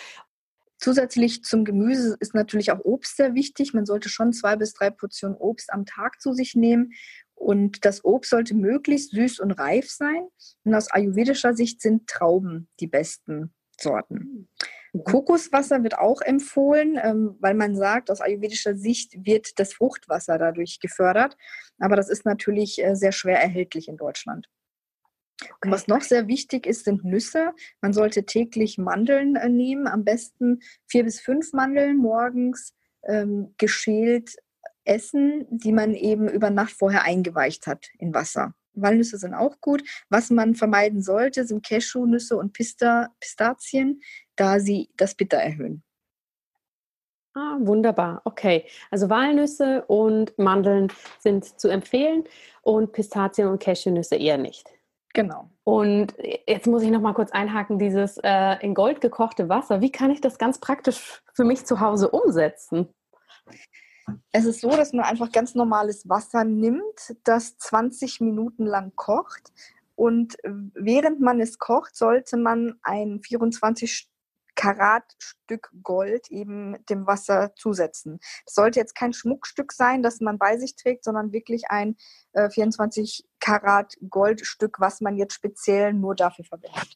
[0.82, 3.74] Zusätzlich zum Gemüse ist natürlich auch Obst sehr wichtig.
[3.74, 6.94] Man sollte schon zwei bis drei Portionen Obst am Tag zu sich nehmen.
[7.36, 10.28] Und das Obst sollte möglichst süß und reif sein.
[10.64, 14.48] Und aus ayurvedischer Sicht sind Trauben die besten Sorten.
[14.94, 15.04] Mhm.
[15.04, 20.80] Kokoswasser wird auch empfohlen, ähm, weil man sagt, aus ayurvedischer Sicht wird das Fruchtwasser dadurch
[20.80, 21.38] gefördert.
[21.80, 24.48] Aber das ist natürlich äh, sehr schwer erhältlich in Deutschland.
[25.42, 25.54] Okay.
[25.64, 27.54] Und was noch sehr wichtig ist, sind Nüsse.
[27.82, 34.36] Man sollte täglich Mandeln äh, nehmen, am besten vier bis fünf Mandeln morgens ähm, geschält
[34.84, 38.54] essen, die man eben über Nacht vorher eingeweicht hat in Wasser.
[38.74, 39.84] Walnüsse sind auch gut.
[40.10, 44.02] Was man vermeiden sollte, sind Cashewnüsse und Pista Pistazien,
[44.36, 45.84] da sie das Bitter erhöhen.
[47.34, 48.22] Ah, wunderbar.
[48.26, 48.66] Okay.
[48.90, 52.26] Also Walnüsse und Mandeln sind zu empfehlen
[52.62, 54.70] und Pistazien und Cashewnüsse eher nicht.
[55.14, 55.50] Genau.
[55.64, 56.16] Und
[56.48, 59.82] jetzt muss ich noch mal kurz einhaken, dieses äh, in Gold gekochte Wasser.
[59.82, 62.88] Wie kann ich das ganz praktisch für mich zu Hause umsetzen?
[64.32, 69.52] Es ist so, dass man einfach ganz normales Wasser nimmt, das 20 Minuten lang kocht.
[69.96, 74.10] Und während man es kocht, sollte man ein 24
[74.56, 78.20] Karat Stück Gold eben dem Wasser zusetzen.
[78.46, 81.96] Es sollte jetzt kein Schmuckstück sein, das man bei sich trägt, sondern wirklich ein
[82.34, 86.96] äh, 24 Karat Goldstück, was man jetzt speziell nur dafür verwendet.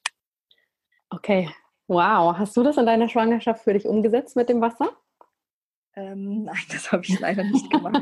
[1.10, 1.50] Okay,
[1.88, 2.38] wow.
[2.38, 4.96] Hast du das in deiner Schwangerschaft für dich umgesetzt mit dem Wasser?
[5.96, 8.02] Ähm, nein, das habe ich leider nicht gemacht.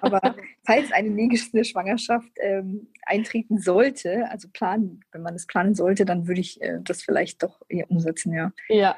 [0.00, 6.04] Aber falls eine nächste Schwangerschaft ähm, eintreten sollte, also planen, wenn man es planen sollte,
[6.04, 8.52] dann würde ich äh, das vielleicht doch eher umsetzen, ja.
[8.68, 8.96] Ja,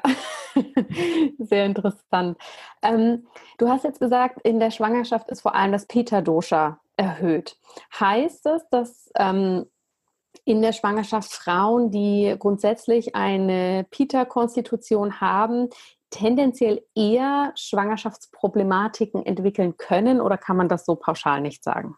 [1.39, 2.37] sehr interessant.
[2.81, 7.57] Ähm, du hast jetzt gesagt, in der Schwangerschaft ist vor allem das Pita-Dosha erhöht.
[7.99, 9.65] Heißt das, dass ähm,
[10.45, 15.69] in der Schwangerschaft Frauen, die grundsätzlich eine Pita-Konstitution haben,
[16.09, 21.95] tendenziell eher Schwangerschaftsproblematiken entwickeln können oder kann man das so pauschal nicht sagen?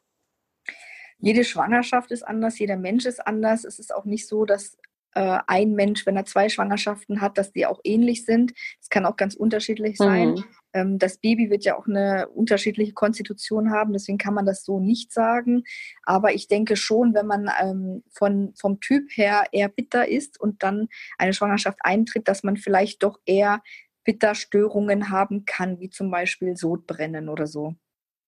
[1.17, 3.65] Jede Schwangerschaft ist anders, jeder Mensch ist anders.
[3.65, 4.77] Es ist auch nicht so, dass
[5.15, 8.53] äh, ein Mensch, wenn er zwei Schwangerschaften hat, dass die auch ähnlich sind.
[8.81, 10.29] Es kann auch ganz unterschiedlich sein.
[10.29, 10.45] Mhm.
[10.73, 14.79] Ähm, das Baby wird ja auch eine unterschiedliche Konstitution haben, deswegen kann man das so
[14.79, 15.63] nicht sagen.
[16.03, 20.61] Aber ich denke schon, wenn man ähm, von, vom Typ her eher bitter ist und
[20.63, 23.61] dann eine Schwangerschaft eintritt, dass man vielleicht doch eher
[24.03, 27.75] Bitterstörungen haben kann, wie zum Beispiel Sodbrennen oder so.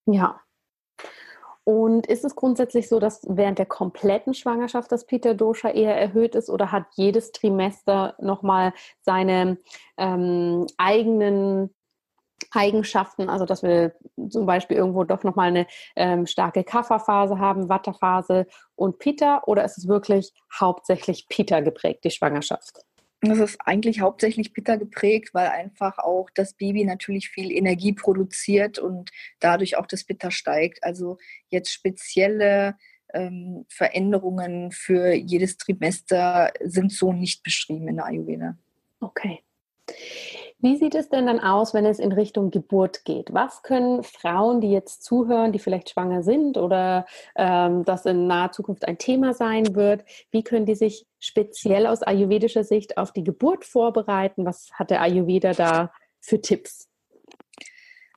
[0.05, 0.41] Ja.
[1.63, 6.33] Und ist es grundsätzlich so, dass während der kompletten Schwangerschaft das Pitta Dosha eher erhöht
[6.33, 9.57] ist oder hat jedes Trimester nochmal seine
[9.97, 11.69] ähm, eigenen
[12.49, 13.93] Eigenschaften, also dass wir
[14.29, 19.77] zum Beispiel irgendwo doch nochmal eine ähm, starke Kafferphase haben, Watterphase und Pita oder ist
[19.77, 22.81] es wirklich hauptsächlich Pita geprägt, die Schwangerschaft?
[23.21, 28.79] Das ist eigentlich hauptsächlich Pitta geprägt, weil einfach auch das Baby natürlich viel Energie produziert
[28.79, 30.83] und dadurch auch das Pitta steigt.
[30.83, 31.17] Also
[31.49, 32.75] jetzt spezielle
[33.13, 38.57] ähm, Veränderungen für jedes Trimester sind so nicht beschrieben in der Ayurveda.
[38.99, 39.43] Okay.
[40.63, 43.33] Wie sieht es denn dann aus, wenn es in Richtung Geburt geht?
[43.33, 47.05] Was können Frauen, die jetzt zuhören, die vielleicht schwanger sind oder
[47.35, 52.01] ähm, das in naher Zukunft ein Thema sein wird, wie können die sich speziell aus
[52.01, 54.45] ayurvedischer Sicht auf die Geburt vorbereiten?
[54.45, 56.89] Was hat der Ayurveda da für Tipps?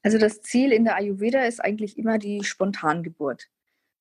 [0.03, 3.49] Also das Ziel in der Ayurveda ist eigentlich immer die Spontangeburt.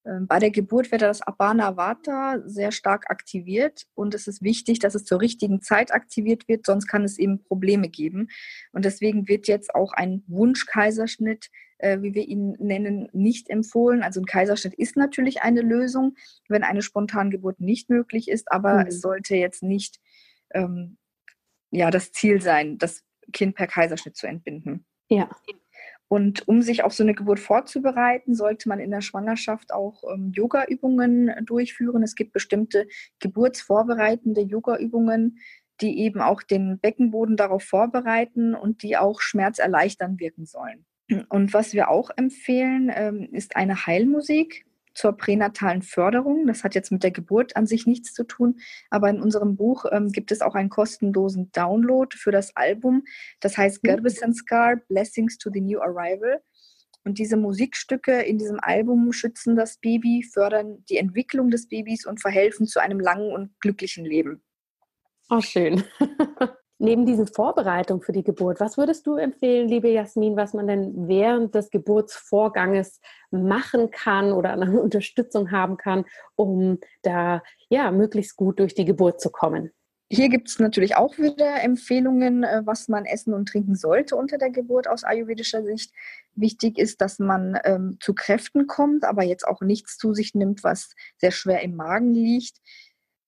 [0.05, 4.79] Ähm, bei der Geburt wird das Abana Vata sehr stark aktiviert und es ist wichtig,
[4.79, 8.27] dass es zur richtigen Zeit aktiviert wird, sonst kann es eben Probleme geben.
[8.71, 14.03] Und deswegen wird jetzt auch ein Wunschkaiserschnitt, äh, wie wir ihn nennen, nicht empfohlen.
[14.03, 16.15] Also ein Kaiserschnitt ist natürlich eine Lösung,
[16.49, 18.87] wenn eine Spontangeburt nicht möglich ist, aber mhm.
[18.87, 19.99] es sollte jetzt nicht
[20.53, 20.97] ähm,
[21.71, 24.85] ja, das Ziel sein, das Kind per Kaiserschnitt zu entbinden.
[25.09, 25.29] Ja.
[26.13, 30.31] Und um sich auf so eine Geburt vorzubereiten, sollte man in der Schwangerschaft auch ähm,
[30.31, 32.03] Yoga-Übungen durchführen.
[32.03, 32.85] Es gibt bestimmte
[33.17, 35.39] geburtsvorbereitende Yoga-Übungen,
[35.81, 40.85] die eben auch den Beckenboden darauf vorbereiten und die auch schmerzerleichternd wirken sollen.
[41.29, 46.47] Und was wir auch empfehlen, ähm, ist eine Heilmusik zur pränatalen Förderung.
[46.47, 49.85] Das hat jetzt mit der Geburt an sich nichts zu tun, aber in unserem Buch
[49.91, 53.03] ähm, gibt es auch einen kostenlosen Download für das Album.
[53.39, 53.87] Das heißt mhm.
[53.87, 56.41] Garbasanskar, Blessings to the New Arrival.
[57.05, 62.21] Und diese Musikstücke in diesem Album schützen das Baby, fördern die Entwicklung des Babys und
[62.21, 64.41] verhelfen zu einem langen und glücklichen Leben.
[65.29, 65.83] Oh, schön.
[66.83, 71.07] Neben diesen Vorbereitungen für die Geburt, was würdest du empfehlen, liebe Jasmin, was man denn
[71.07, 72.99] während des Geburtsvorganges
[73.31, 76.03] machen kann oder eine Unterstützung haben kann,
[76.35, 79.71] um da ja möglichst gut durch die Geburt zu kommen?
[80.09, 84.37] Hier gibt es natürlich auch wieder Empfehlungen, äh, was man essen und trinken sollte unter
[84.37, 85.93] der Geburt aus ayurvedischer Sicht.
[86.35, 90.65] Wichtig ist, dass man ähm, zu Kräften kommt, aber jetzt auch nichts zu sich nimmt,
[90.65, 92.57] was sehr schwer im Magen liegt.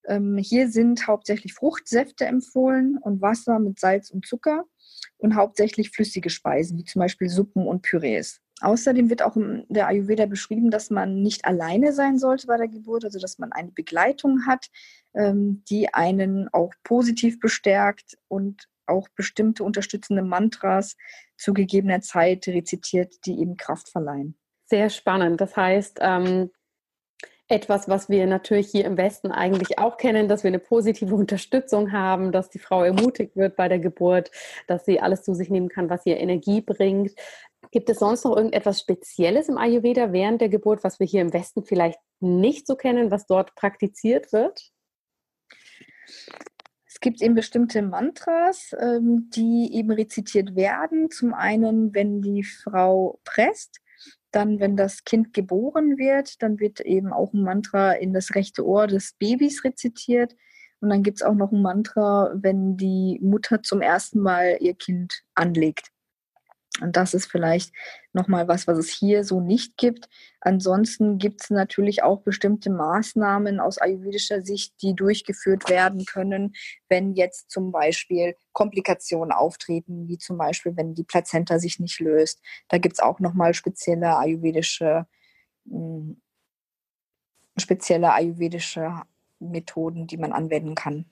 [0.07, 4.65] Ähm, hier sind hauptsächlich Fruchtsäfte empfohlen und Wasser mit Salz und Zucker
[5.17, 8.41] und hauptsächlich flüssige Speisen, wie zum Beispiel Suppen und Pürees.
[8.61, 12.69] Außerdem wird auch in der Ayurveda beschrieben, dass man nicht alleine sein sollte bei der
[12.69, 14.67] Geburt, also dass man eine Begleitung hat,
[15.13, 20.95] ähm, die einen auch positiv bestärkt und auch bestimmte unterstützende Mantras
[21.37, 24.37] zu gegebener Zeit rezitiert, die eben Kraft verleihen.
[24.67, 25.41] Sehr spannend.
[25.41, 26.49] Das heißt, ähm,
[27.47, 31.91] etwas, was wir natürlich hier im Westen eigentlich auch kennen, dass wir eine positive Unterstützung
[31.91, 34.31] haben, dass die Frau ermutigt wird bei der Geburt,
[34.67, 37.13] dass sie alles zu sich nehmen kann, was ihr Energie bringt.
[37.71, 41.33] Gibt es sonst noch irgendetwas Spezielles im Ayurveda während der Geburt, was wir hier im
[41.33, 44.71] Westen vielleicht nicht so kennen, was dort praktiziert wird?
[46.87, 51.11] Es gibt eben bestimmte Mantras, ähm, die eben rezitiert werden.
[51.11, 53.81] Zum einen, wenn die Frau presst,
[54.35, 58.65] dann, wenn das Kind geboren wird, dann wird eben auch ein Mantra in das rechte
[58.65, 60.35] Ohr des Babys rezitiert.
[60.81, 64.75] Und dann gibt es auch noch ein Mantra, wenn die Mutter zum ersten Mal ihr
[64.75, 65.89] Kind anlegt.
[66.81, 67.71] Und das ist vielleicht
[68.11, 70.09] nochmal was, was es hier so nicht gibt.
[70.41, 76.53] Ansonsten gibt es natürlich auch bestimmte Maßnahmen aus ayurvedischer Sicht, die durchgeführt werden können,
[76.89, 82.41] wenn jetzt zum Beispiel Komplikationen auftreten, wie zum Beispiel, wenn die Plazenta sich nicht löst.
[82.67, 85.07] Da gibt es auch nochmal spezielle ayurvedische,
[85.69, 86.21] hm,
[87.57, 89.03] spezielle ayurvedische
[89.39, 91.05] Methoden, die man anwenden kann.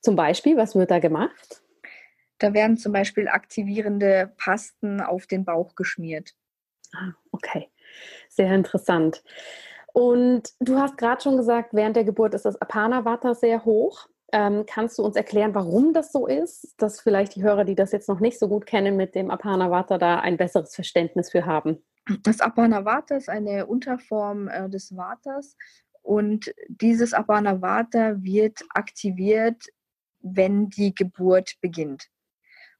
[0.00, 1.62] Zum Beispiel, was wird da gemacht?
[2.44, 6.34] Da werden zum Beispiel aktivierende Pasten auf den Bauch geschmiert.
[6.92, 7.70] Ah, okay.
[8.28, 9.24] Sehr interessant.
[9.94, 14.08] Und du hast gerade schon gesagt, während der Geburt ist das Apana-Vata sehr hoch.
[14.30, 16.74] Ähm, kannst du uns erklären, warum das so ist?
[16.76, 19.96] Dass vielleicht die Hörer, die das jetzt noch nicht so gut kennen, mit dem Apana-Vata
[19.96, 21.82] da ein besseres Verständnis für haben.
[22.24, 25.56] Das Apana-Vata ist eine Unterform äh, des Vatas
[26.02, 29.64] und dieses Apana-Vata wird aktiviert,
[30.20, 32.10] wenn die Geburt beginnt.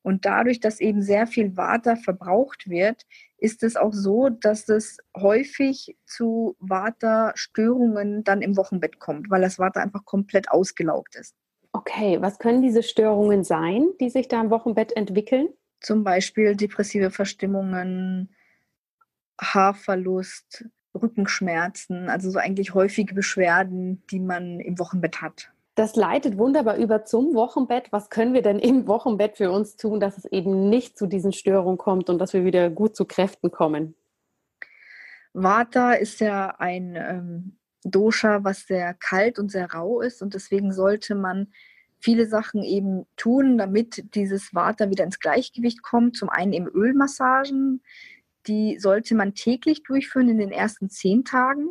[0.04, 3.06] Und dadurch, dass eben sehr viel Vata verbraucht wird,
[3.38, 9.58] ist es auch so, dass es häufig zu Vata-Störungen dann im Wochenbett kommt, weil das
[9.58, 11.34] Vata einfach komplett ausgelaugt ist.
[11.72, 15.48] Okay, was können diese Störungen sein, die sich da im Wochenbett entwickeln?
[15.80, 18.28] Zum Beispiel depressive Verstimmungen,
[19.40, 25.53] Haarverlust, Rückenschmerzen, also so eigentlich häufige Beschwerden, die man im Wochenbett hat.
[25.74, 27.90] Das leitet wunderbar über zum Wochenbett.
[27.90, 31.32] Was können wir denn im Wochenbett für uns tun, dass es eben nicht zu diesen
[31.32, 33.96] Störungen kommt und dass wir wieder gut zu Kräften kommen?
[35.32, 40.72] Vata ist ja ein ähm, Dosha, was sehr kalt und sehr rau ist und deswegen
[40.72, 41.48] sollte man
[41.98, 46.16] viele Sachen eben tun, damit dieses Vata wieder ins Gleichgewicht kommt.
[46.16, 47.82] Zum einen eben Ölmassagen,
[48.46, 51.70] die sollte man täglich durchführen in den ersten zehn Tagen.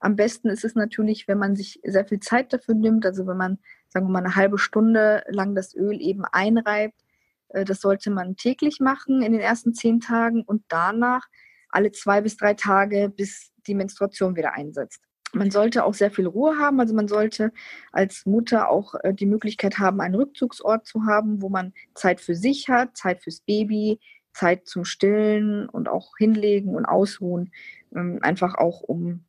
[0.00, 3.36] Am besten ist es natürlich, wenn man sich sehr viel Zeit dafür nimmt, also wenn
[3.36, 7.00] man, sagen wir mal, eine halbe Stunde lang das Öl eben einreibt.
[7.48, 11.26] Äh, das sollte man täglich machen in den ersten zehn Tagen und danach
[11.68, 15.00] alle zwei bis drei Tage, bis die Menstruation wieder einsetzt.
[15.34, 17.52] Man sollte auch sehr viel Ruhe haben, also man sollte
[17.90, 22.34] als Mutter auch äh, die Möglichkeit haben, einen Rückzugsort zu haben, wo man Zeit für
[22.34, 23.98] sich hat, Zeit fürs Baby,
[24.34, 27.50] Zeit zum Stillen und auch hinlegen und ausruhen,
[27.94, 29.24] ähm, einfach auch um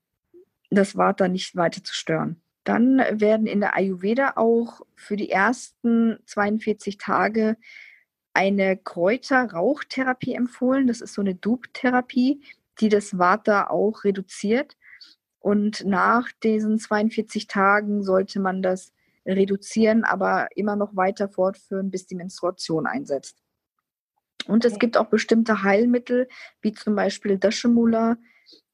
[0.76, 2.42] das Vata nicht weiter zu stören.
[2.64, 7.58] Dann werden in der Ayurveda auch für die ersten 42 Tage
[8.34, 10.88] eine Kräuter-Rauchtherapie empfohlen.
[10.88, 12.42] Das ist so eine Dub-Therapie,
[12.80, 14.78] die das Vata auch reduziert.
[15.40, 18.94] Und nach diesen 42 Tagen sollte man das
[19.26, 23.44] reduzieren, aber immer noch weiter fortführen, bis die Menstruation einsetzt.
[24.48, 26.28] Und es gibt auch bestimmte Heilmittel,
[26.62, 28.18] wie zum Beispiel Dashemula,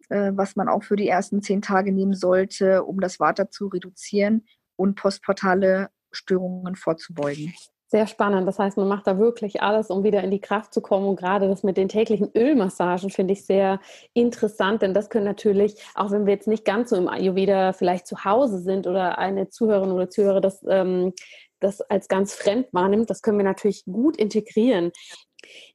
[0.09, 3.67] äh, was man auch für die ersten zehn Tage nehmen sollte, um das Vata zu
[3.67, 4.45] reduzieren
[4.75, 7.53] und postportale Störungen vorzubeugen.
[7.91, 8.47] Sehr spannend.
[8.47, 11.07] Das heißt, man macht da wirklich alles, um wieder in die Kraft zu kommen.
[11.07, 13.79] Und gerade das mit den täglichen Ölmassagen finde ich sehr
[14.13, 18.05] interessant, denn das können natürlich, auch wenn wir jetzt nicht ganz so im Ayurveda vielleicht
[18.05, 21.13] zu Hause sind oder eine Zuhörerin oder Zuhörer das, ähm,
[21.59, 24.91] das als ganz fremd wahrnimmt, das können wir natürlich gut integrieren.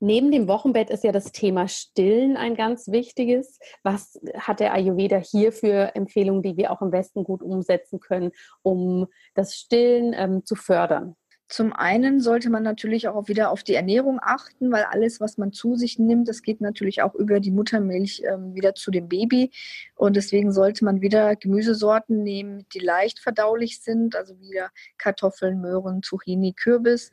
[0.00, 3.58] Neben dem Wochenbett ist ja das Thema Stillen ein ganz wichtiges.
[3.82, 8.32] Was hat der Ayurveda hier für Empfehlungen, die wir auch im Westen gut umsetzen können,
[8.62, 11.16] um das Stillen ähm, zu fördern?
[11.48, 15.52] Zum einen sollte man natürlich auch wieder auf die Ernährung achten, weil alles, was man
[15.52, 19.52] zu sich nimmt, das geht natürlich auch über die Muttermilch ähm, wieder zu dem Baby.
[19.94, 26.02] Und deswegen sollte man wieder Gemüsesorten nehmen, die leicht verdaulich sind, also wieder Kartoffeln, Möhren,
[26.02, 27.12] Zucchini, Kürbis.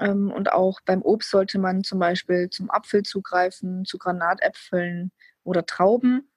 [0.00, 5.12] Ähm, und auch beim Obst sollte man zum Beispiel zum Apfel zugreifen, zu Granatäpfeln
[5.44, 6.28] oder Trauben.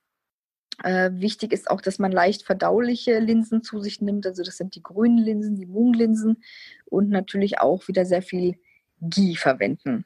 [0.84, 4.28] Äh, wichtig ist auch, dass man leicht verdauliche Linsen zu sich nimmt.
[4.28, 6.44] Also das sind die grünen Linsen, die Munglinsen
[6.86, 8.60] und natürlich auch wieder sehr viel
[9.00, 10.06] Ghee verwenden.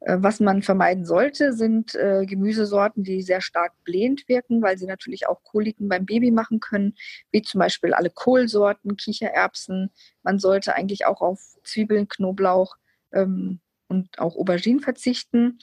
[0.00, 4.86] Äh, was man vermeiden sollte, sind äh, Gemüsesorten, die sehr stark blähend wirken, weil sie
[4.86, 6.94] natürlich auch Koliken beim Baby machen können,
[7.30, 9.90] wie zum Beispiel alle Kohlsorten, Kichererbsen.
[10.22, 12.76] Man sollte eigentlich auch auf Zwiebeln, Knoblauch
[13.12, 15.58] ähm, und auch Auberginen verzichten.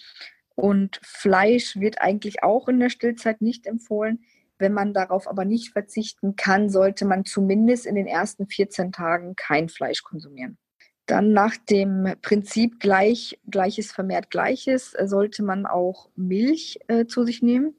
[0.56, 4.24] Und Fleisch wird eigentlich auch in der Stillzeit nicht empfohlen.
[4.58, 9.36] Wenn man darauf aber nicht verzichten kann, sollte man zumindest in den ersten 14 Tagen
[9.36, 10.58] kein Fleisch konsumieren.
[11.06, 17.24] Dann nach dem Prinzip gleich, Gleiches vermehrt Gleiches äh, sollte man auch Milch äh, zu
[17.24, 17.76] sich nehmen.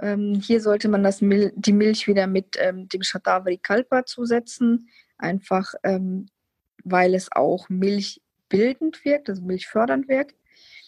[0.00, 4.88] Ähm, hier sollte man das Mil die Milch wieder mit ähm, dem Shatavari Kalpa zusetzen,
[5.18, 6.26] einfach ähm,
[6.84, 10.36] weil es auch milchbildend wirkt, also milchfördernd wirkt.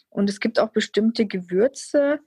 [0.08, 2.20] Und es gibt auch bestimmte Gewürze,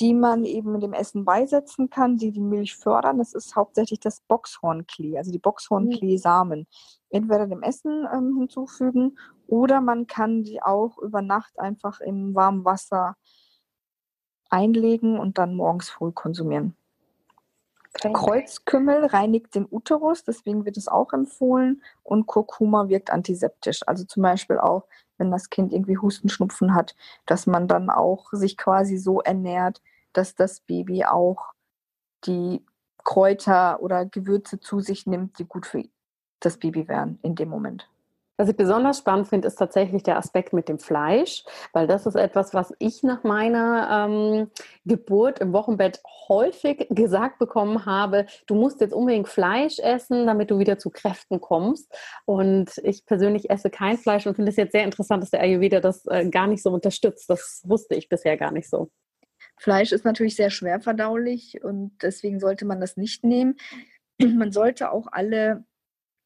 [0.00, 3.18] die man eben mit dem Essen beisetzen kann, die die Milch fördern.
[3.18, 6.66] Das ist hauptsächlich das Boxhornklee, also die Boxhornklee-Samen.
[7.10, 12.64] Entweder dem Essen ähm, hinzufügen oder man kann die auch über Nacht einfach im warmen
[12.64, 13.16] Wasser
[14.48, 16.74] einlegen und dann morgens früh konsumieren.
[17.94, 18.12] Okay.
[18.12, 21.82] Kreuzkümmel reinigt den Uterus, deswegen wird es auch empfohlen.
[22.02, 23.86] Und Kurkuma wirkt antiseptisch.
[23.86, 24.84] Also zum Beispiel auch,
[25.22, 29.80] wenn das Kind irgendwie Hustenschnupfen hat, dass man dann auch sich quasi so ernährt,
[30.12, 31.52] dass das Baby auch
[32.26, 32.66] die
[33.04, 35.84] Kräuter oder Gewürze zu sich nimmt, die gut für
[36.40, 37.88] das Baby wären in dem Moment.
[38.38, 42.14] Was ich besonders spannend finde, ist tatsächlich der Aspekt mit dem Fleisch, weil das ist
[42.14, 44.50] etwas, was ich nach meiner ähm,
[44.84, 48.26] Geburt im Wochenbett häufig gesagt bekommen habe.
[48.46, 51.94] Du musst jetzt unbedingt Fleisch essen, damit du wieder zu Kräften kommst.
[52.24, 55.80] Und ich persönlich esse kein Fleisch und finde es jetzt sehr interessant, dass der Ayurveda
[55.80, 57.28] das äh, gar nicht so unterstützt.
[57.28, 58.90] Das wusste ich bisher gar nicht so.
[59.58, 63.56] Fleisch ist natürlich sehr schwer verdaulich und deswegen sollte man das nicht nehmen.
[64.18, 65.64] Man sollte auch alle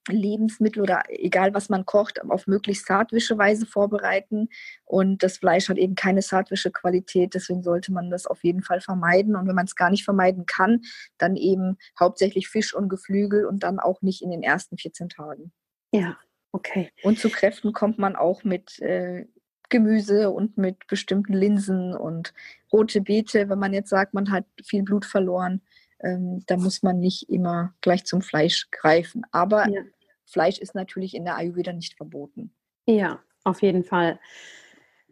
[0.08, 4.48] Lebensmittel oder egal was man kocht, auf möglichst saatwische Weise vorbereiten.
[4.84, 8.80] Und das Fleisch hat eben keine saatwische Qualität, deswegen sollte man das auf jeden Fall
[8.80, 9.36] vermeiden.
[9.36, 10.82] Und wenn man es gar nicht vermeiden kann,
[11.18, 15.52] dann eben hauptsächlich Fisch und Geflügel und dann auch nicht in den ersten 14 Tagen.
[15.92, 16.16] Ja,
[16.52, 16.90] okay.
[17.02, 19.26] Und zu Kräften kommt man auch mit äh,
[19.68, 22.32] Gemüse und mit bestimmten Linsen und
[22.72, 25.62] rote Beete, wenn man jetzt sagt, man hat viel Blut verloren
[25.98, 29.24] Ähm, da muss man nicht immer gleich zum Fleisch greifen.
[29.32, 29.80] Aber ja.
[30.26, 32.52] Fleisch ist natürlich in der Ayurveda nicht verboten.
[32.86, 34.20] Ja, auf jeden Fall.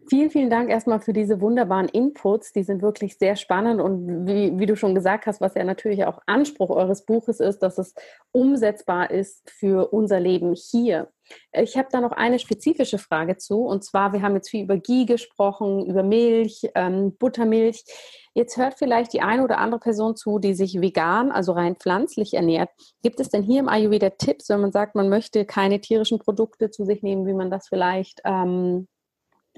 [0.06, 2.52] Vielen, vielen Dank erstmal für diese wunderbaren Inputs.
[2.52, 6.04] Die sind wirklich sehr spannend und wie, wie, du schon gesagt hast, was ja natürlich
[6.04, 7.94] auch Anspruch eures Buches ist, dass es
[8.30, 11.08] umsetzbar ist für unser Leben hier.
[11.52, 14.76] Ich habe da noch eine spezifische Frage zu und zwar, wir haben jetzt viel über
[14.76, 17.84] Ghee gesprochen, über Milch, ähm, Buttermilch.
[18.34, 22.34] Jetzt hört vielleicht die eine oder andere Person zu, die sich vegan, also rein pflanzlich
[22.34, 22.68] ernährt.
[23.02, 26.70] Gibt es denn hier im Ayurveda Tipps, wenn man sagt, man möchte keine tierischen Produkte
[26.70, 28.88] zu sich nehmen, wie man das vielleicht ähm,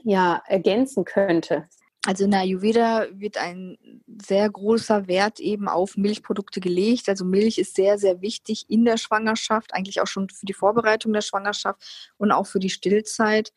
[0.07, 1.69] ja, ergänzen könnte?
[2.07, 3.77] Also in der Ayurveda wird ein
[4.23, 7.09] sehr großer Wert eben auf Milchprodukte gelegt.
[7.09, 11.13] Also Milch ist sehr, sehr wichtig in der Schwangerschaft, eigentlich auch schon für die Vorbereitung
[11.13, 13.53] der Schwangerschaft und auch für die Stillzeit.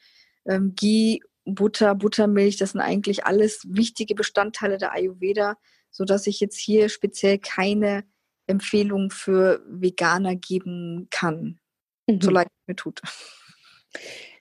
[0.45, 5.55] Ähm, Ghee, Butter, Buttermilch, das sind eigentlich alles wichtige Bestandteile der Ayurveda,
[5.91, 8.03] sodass ich jetzt hier speziell keine
[8.47, 11.59] Empfehlung für Veganer geben kann,
[12.07, 12.21] mhm.
[12.21, 13.01] so leid es mir tut.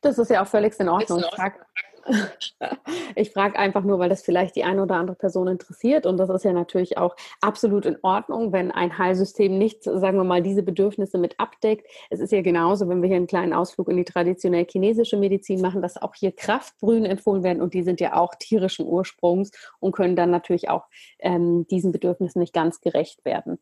[0.00, 1.20] Das ist ja auch völlig in Ordnung.
[1.20, 1.58] Ich frage
[3.16, 6.06] ich frage einfach nur, weil das vielleicht die eine oder andere Person interessiert.
[6.06, 10.24] Und das ist ja natürlich auch absolut in Ordnung, wenn ein Heilsystem nicht, sagen wir
[10.24, 11.86] mal, diese Bedürfnisse mit abdeckt.
[12.10, 15.60] Es ist ja genauso, wenn wir hier einen kleinen Ausflug in die traditionell chinesische Medizin
[15.60, 17.62] machen, dass auch hier Kraftbrühen empfohlen werden.
[17.62, 19.50] Und die sind ja auch tierischen Ursprungs
[19.80, 20.86] und können dann natürlich auch
[21.18, 23.58] ähm, diesen Bedürfnissen nicht ganz gerecht werden.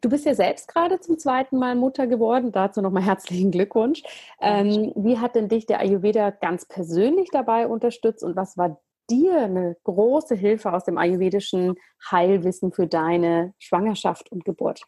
[0.00, 2.52] Du bist ja selbst gerade zum zweiten Mal Mutter geworden.
[2.52, 4.02] Dazu nochmal herzlichen Glückwunsch.
[4.40, 8.80] Ähm, wie hat denn dich der Ayurveda ganz persönlich dabei unterstützt und was war
[9.10, 11.74] dir eine große Hilfe aus dem ayurvedischen
[12.10, 14.82] Heilwissen für deine Schwangerschaft und Geburt?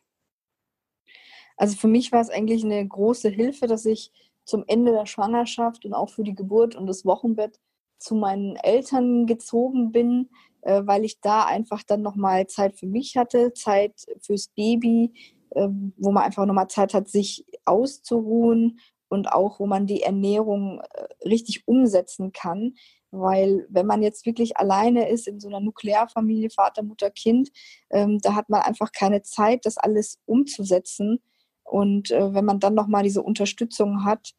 [1.56, 4.12] Also für mich war es eigentlich eine große Hilfe, dass ich
[4.44, 7.58] zum Ende der Schwangerschaft und auch für die Geburt und das Wochenbett
[8.00, 10.30] zu meinen Eltern gezogen bin,
[10.62, 15.12] äh, weil ich da einfach dann nochmal Zeit für mich hatte, Zeit fürs Baby,
[15.50, 20.80] äh, wo man einfach nochmal Zeit hat, sich auszuruhen und auch, wo man die Ernährung
[20.80, 22.74] äh, richtig umsetzen kann.
[23.10, 27.50] Weil wenn man jetzt wirklich alleine ist in so einer Nuklearfamilie, Vater, Mutter, Kind,
[27.90, 31.20] ähm, da hat man einfach keine Zeit, das alles umzusetzen.
[31.64, 34.34] Und äh, wenn man dann nochmal diese Unterstützung hat,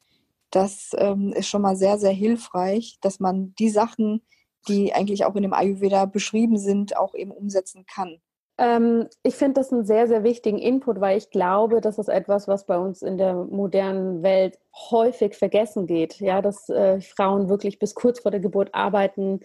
[0.52, 4.22] das ähm, ist schon mal sehr, sehr hilfreich, dass man die Sachen,
[4.68, 8.22] die eigentlich auch in dem Ayurveda beschrieben sind, auch eben umsetzen kann.
[8.58, 12.48] Ähm, ich finde das einen sehr, sehr wichtigen Input, weil ich glaube, das ist etwas,
[12.48, 14.60] was bei uns in der modernen Welt
[14.92, 16.20] häufig vergessen geht.
[16.20, 19.40] Ja, dass äh, Frauen wirklich bis kurz vor der Geburt arbeiten,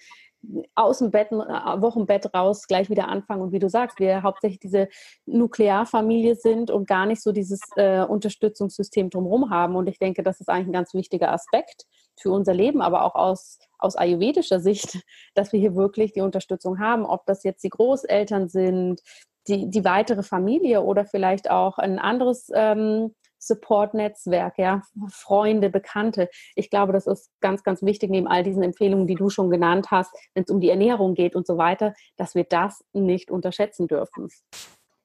[0.75, 3.43] aus dem Bett, äh, Wochenbett raus gleich wieder anfangen.
[3.43, 4.89] Und wie du sagst, wir hauptsächlich diese
[5.27, 9.77] Nuklearfamilie sind und gar nicht so dieses äh, Unterstützungssystem drumherum haben.
[9.77, 11.85] Und ich denke, das ist eigentlich ein ganz wichtiger Aspekt
[12.19, 15.01] für unser Leben, aber auch aus, aus ayurvedischer Sicht,
[15.35, 19.01] dass wir hier wirklich die Unterstützung haben, ob das jetzt die Großeltern sind,
[19.49, 26.29] die, die weitere Familie oder vielleicht auch ein anderes ähm, Support-Netzwerk, ja, Freunde, Bekannte.
[26.55, 29.91] Ich glaube, das ist ganz, ganz wichtig, neben all diesen Empfehlungen, die du schon genannt
[29.91, 33.87] hast, wenn es um die Ernährung geht und so weiter, dass wir das nicht unterschätzen
[33.89, 34.29] dürfen.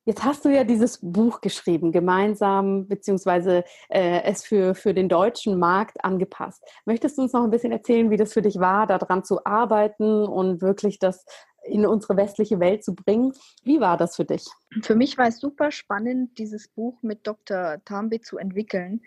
[0.06, 5.60] Jetzt hast du ja dieses Buch geschrieben, gemeinsam, beziehungsweise äh, es für, für den deutschen
[5.60, 6.64] Markt angepasst.
[6.86, 10.26] Möchtest du uns noch ein bisschen erzählen, wie das für dich war, daran zu arbeiten
[10.26, 11.24] und wirklich das
[11.64, 13.34] in unsere westliche Welt zu bringen?
[13.64, 14.46] Wie war das für dich?
[14.82, 17.78] Für mich war es super spannend, dieses Buch mit Dr.
[17.86, 19.02] Tambe zu entwickeln.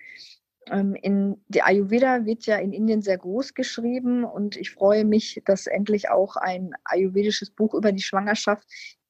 [0.71, 5.43] Ähm, in, die Ayurveda wird ja in Indien sehr groß geschrieben und ich freue mich,
[5.45, 8.65] dass endlich auch ein ayurvedisches Buch über die Schwangerschaft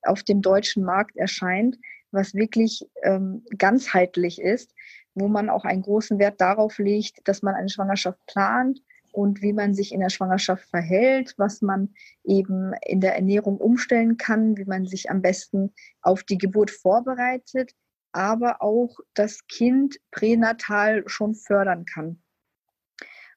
[0.07, 1.79] auf dem deutschen Markt erscheint,
[2.11, 4.75] was wirklich ähm, ganzheitlich ist,
[5.15, 8.81] wo man auch einen großen Wert darauf legt, dass man eine Schwangerschaft plant
[9.13, 11.95] und wie man sich in der Schwangerschaft verhält, was man
[12.25, 17.73] eben in der Ernährung umstellen kann, wie man sich am besten auf die Geburt vorbereitet,
[18.13, 22.19] aber auch das Kind pränatal schon fördern kann.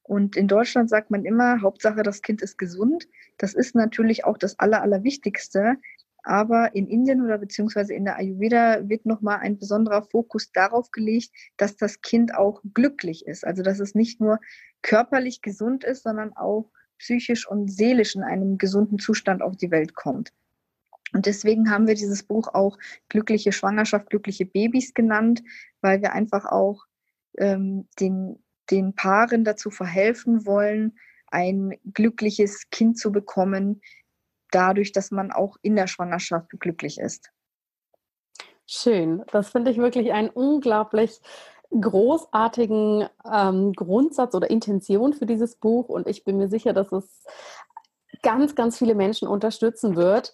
[0.07, 3.07] Und in Deutschland sagt man immer, Hauptsache das Kind ist gesund.
[3.37, 5.75] Das ist natürlich auch das Aller, Allerwichtigste.
[6.27, 11.29] Aber in Indien oder beziehungsweise in der Ayurveda wird nochmal ein besonderer Fokus darauf gelegt,
[11.55, 13.47] dass das Kind auch glücklich ist.
[13.47, 14.41] Also dass es nicht nur
[14.81, 19.95] körperlich gesund ist, sondern auch psychisch und seelisch in einem gesunden Zustand auf die Welt
[19.95, 20.33] kommt.
[21.13, 25.41] Und deswegen haben wir dieses Buch auch Glückliche Schwangerschaft, glückliche Babys genannt,
[25.79, 26.83] weil wir einfach auch
[27.37, 30.97] ähm, den, den Paaren dazu verhelfen wollen,
[31.27, 33.81] ein glückliches Kind zu bekommen,
[34.51, 37.31] dadurch, dass man auch in der Schwangerschaft glücklich ist.
[38.65, 39.23] Schön.
[39.31, 41.21] Das finde ich wirklich einen unglaublich
[41.71, 47.23] großartigen ähm, Grundsatz oder Intention für dieses Buch und ich bin mir sicher, dass es
[48.21, 50.33] ganz, ganz viele Menschen unterstützen wird.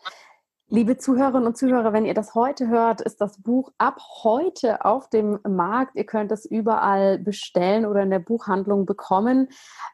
[0.75, 5.07] Liebe Zuhörerinnen und Zuhörer, wenn ihr das heute hört, ist das Buch ab heute auf
[5.07, 5.95] dem Markt.
[5.95, 9.49] Ihr könnt es überall bestellen oder in der Buchhandlung bekommen.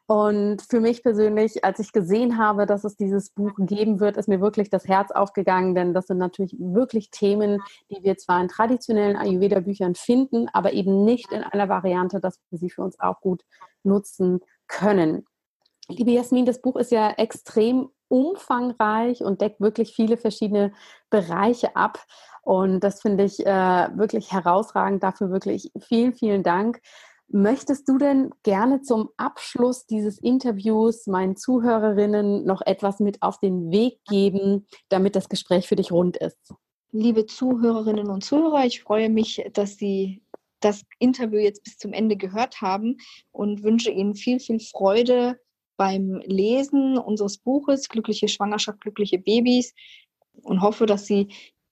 [0.07, 4.29] Und für mich persönlich, als ich gesehen habe, dass es dieses Buch geben wird, ist
[4.29, 8.47] mir wirklich das Herz aufgegangen, denn das sind natürlich wirklich Themen, die wir zwar in
[8.47, 13.19] traditionellen Ayurveda-Büchern finden, aber eben nicht in einer Variante, dass wir sie für uns auch
[13.19, 13.43] gut
[13.83, 15.25] nutzen können.
[15.89, 20.73] Liebe Jasmin, das Buch ist ja extrem umfangreich und deckt wirklich viele verschiedene
[21.09, 22.03] Bereiche ab.
[22.41, 25.03] Und das finde ich äh, wirklich herausragend.
[25.03, 26.81] Dafür wirklich vielen, vielen Dank.
[27.31, 33.69] Möchtest du denn gerne zum Abschluss dieses Interviews meinen Zuhörerinnen noch etwas mit auf den
[33.71, 36.53] Weg geben, damit das Gespräch für dich rund ist?
[36.91, 40.23] Liebe Zuhörerinnen und Zuhörer, ich freue mich, dass Sie
[40.59, 42.97] das Interview jetzt bis zum Ende gehört haben
[43.31, 45.39] und wünsche Ihnen viel, viel Freude
[45.79, 49.73] beim Lesen unseres Buches Glückliche Schwangerschaft, glückliche Babys
[50.43, 51.29] und hoffe, dass Sie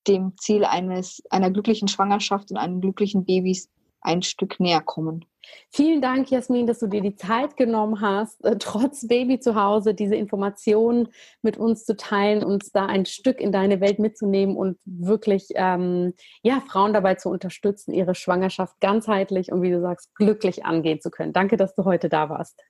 [0.08, 5.26] dem Ziel eines, einer glücklichen Schwangerschaft und einem glücklichen Babys ein Stück näher kommen.
[5.70, 9.94] Vielen Dank, Jasmin, dass du dir die Zeit genommen hast, äh, trotz Baby zu Hause
[9.94, 11.10] diese Informationen
[11.42, 16.14] mit uns zu teilen, uns da ein Stück in deine Welt mitzunehmen und wirklich ähm,
[16.44, 21.12] ja, Frauen dabei zu unterstützen, ihre Schwangerschaft ganzheitlich und wie du sagst, glücklich angehen zu
[21.12, 21.34] können.
[21.34, 22.62] Danke, dass du heute da warst.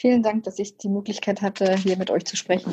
[0.00, 2.72] Vielen Dank, dass ich die Möglichkeit hatte, hier mit euch zu sprechen.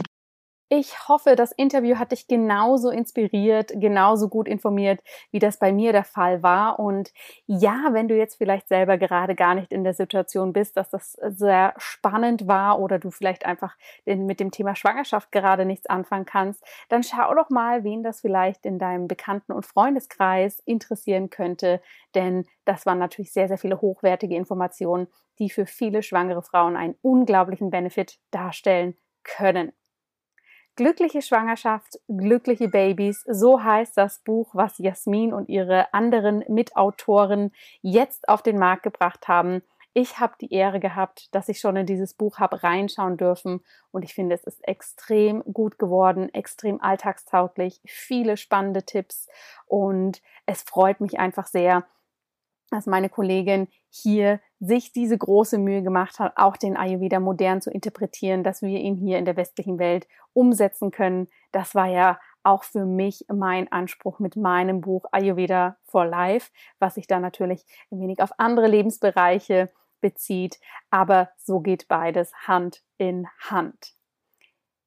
[0.70, 5.00] Ich hoffe, das Interview hat dich genauso inspiriert, genauso gut informiert,
[5.30, 6.80] wie das bei mir der Fall war.
[6.80, 7.12] Und
[7.46, 11.14] ja, wenn du jetzt vielleicht selber gerade gar nicht in der Situation bist, dass das
[11.22, 16.64] sehr spannend war oder du vielleicht einfach mit dem Thema Schwangerschaft gerade nichts anfangen kannst,
[16.90, 21.80] dann schau doch mal, wen das vielleicht in deinem Bekannten- und Freundeskreis interessieren könnte.
[22.16, 25.08] Denn das waren natürlich sehr, sehr viele hochwertige Informationen,
[25.38, 29.72] die für viele schwangere Frauen einen unglaublichen Benefit darstellen können.
[30.78, 38.28] Glückliche Schwangerschaft, glückliche Babys, so heißt das Buch, was Jasmin und ihre anderen Mitautoren jetzt
[38.28, 39.62] auf den Markt gebracht haben.
[39.94, 44.04] Ich habe die Ehre gehabt, dass ich schon in dieses Buch habe reinschauen dürfen und
[44.04, 49.30] ich finde, es ist extrem gut geworden, extrem alltagstauglich, viele spannende Tipps
[49.68, 51.86] und es freut mich einfach sehr,
[52.70, 57.72] dass meine Kollegin hier sich diese große Mühe gemacht hat, auch den Ayurveda modern zu
[57.72, 61.28] interpretieren, dass wir ihn hier in der westlichen Welt umsetzen können.
[61.52, 66.96] Das war ja auch für mich mein Anspruch mit meinem Buch Ayurveda for Life, was
[66.96, 70.60] sich da natürlich ein wenig auf andere Lebensbereiche bezieht.
[70.90, 73.96] Aber so geht beides Hand in Hand.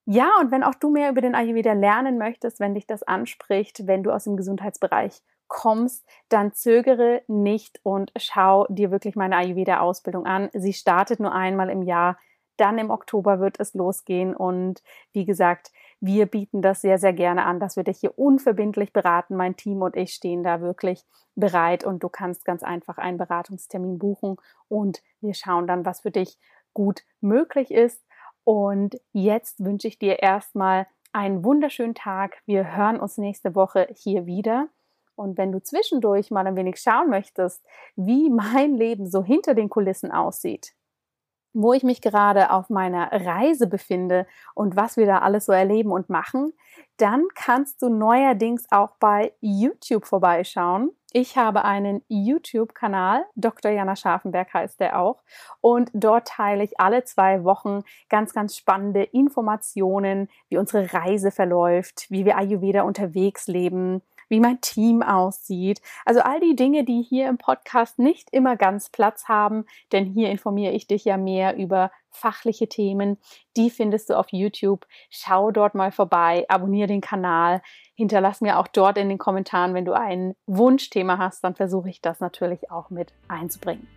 [0.05, 3.85] Ja, und wenn auch du mehr über den Ayurveda lernen möchtest, wenn dich das anspricht,
[3.85, 10.25] wenn du aus dem Gesundheitsbereich kommst, dann zögere nicht und schau dir wirklich meine Ayurveda-Ausbildung
[10.25, 10.49] an.
[10.53, 12.17] Sie startet nur einmal im Jahr.
[12.55, 14.81] Dann im Oktober wird es losgehen und
[15.13, 15.71] wie gesagt,
[16.01, 19.35] wir bieten das sehr, sehr gerne an, dass wir dich hier unverbindlich beraten.
[19.35, 23.97] Mein Team und ich stehen da wirklich bereit und du kannst ganz einfach einen Beratungstermin
[23.97, 24.37] buchen
[24.67, 26.37] und wir schauen dann, was für dich
[26.73, 28.03] gut möglich ist.
[28.43, 32.41] Und jetzt wünsche ich dir erstmal einen wunderschönen Tag.
[32.45, 34.67] Wir hören uns nächste Woche hier wieder.
[35.19, 37.61] Und wenn du zwischendurch mal ein wenig schauen möchtest,
[37.97, 40.73] wie mein Leben so hinter den Kulissen aussieht,
[41.51, 45.91] wo ich mich gerade auf meiner Reise befinde und was wir da alles so erleben
[45.91, 46.53] und machen,
[46.97, 50.91] dann kannst du neuerdings auch bei YouTube vorbeischauen.
[51.11, 53.71] Ich habe einen YouTube-Kanal, Dr.
[53.71, 55.23] Jana Scharfenberg heißt der auch,
[55.59, 62.05] und dort teile ich alle zwei Wochen ganz, ganz spannende Informationen, wie unsere Reise verläuft,
[62.09, 65.81] wie wir Ayurveda unterwegs leben, wie mein Team aussieht.
[66.05, 70.29] Also all die Dinge, die hier im Podcast nicht immer ganz Platz haben, denn hier
[70.29, 73.17] informiere ich dich ja mehr über fachliche Themen.
[73.57, 74.85] Die findest du auf YouTube.
[75.09, 77.61] Schau dort mal vorbei, abonniere den Kanal,
[77.95, 82.01] hinterlass mir auch dort in den Kommentaren, wenn du ein Wunschthema hast, dann versuche ich
[82.01, 83.87] das natürlich auch mit einzubringen.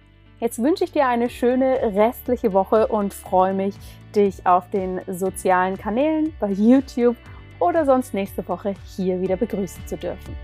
[0.41, 3.77] Jetzt wünsche ich dir eine schöne restliche Woche und freue mich,
[4.17, 7.17] dich auf den sozialen Kanälen bei YouTube
[7.63, 10.37] oder sonst nächste Woche hier wieder begrüßen zu dürfen.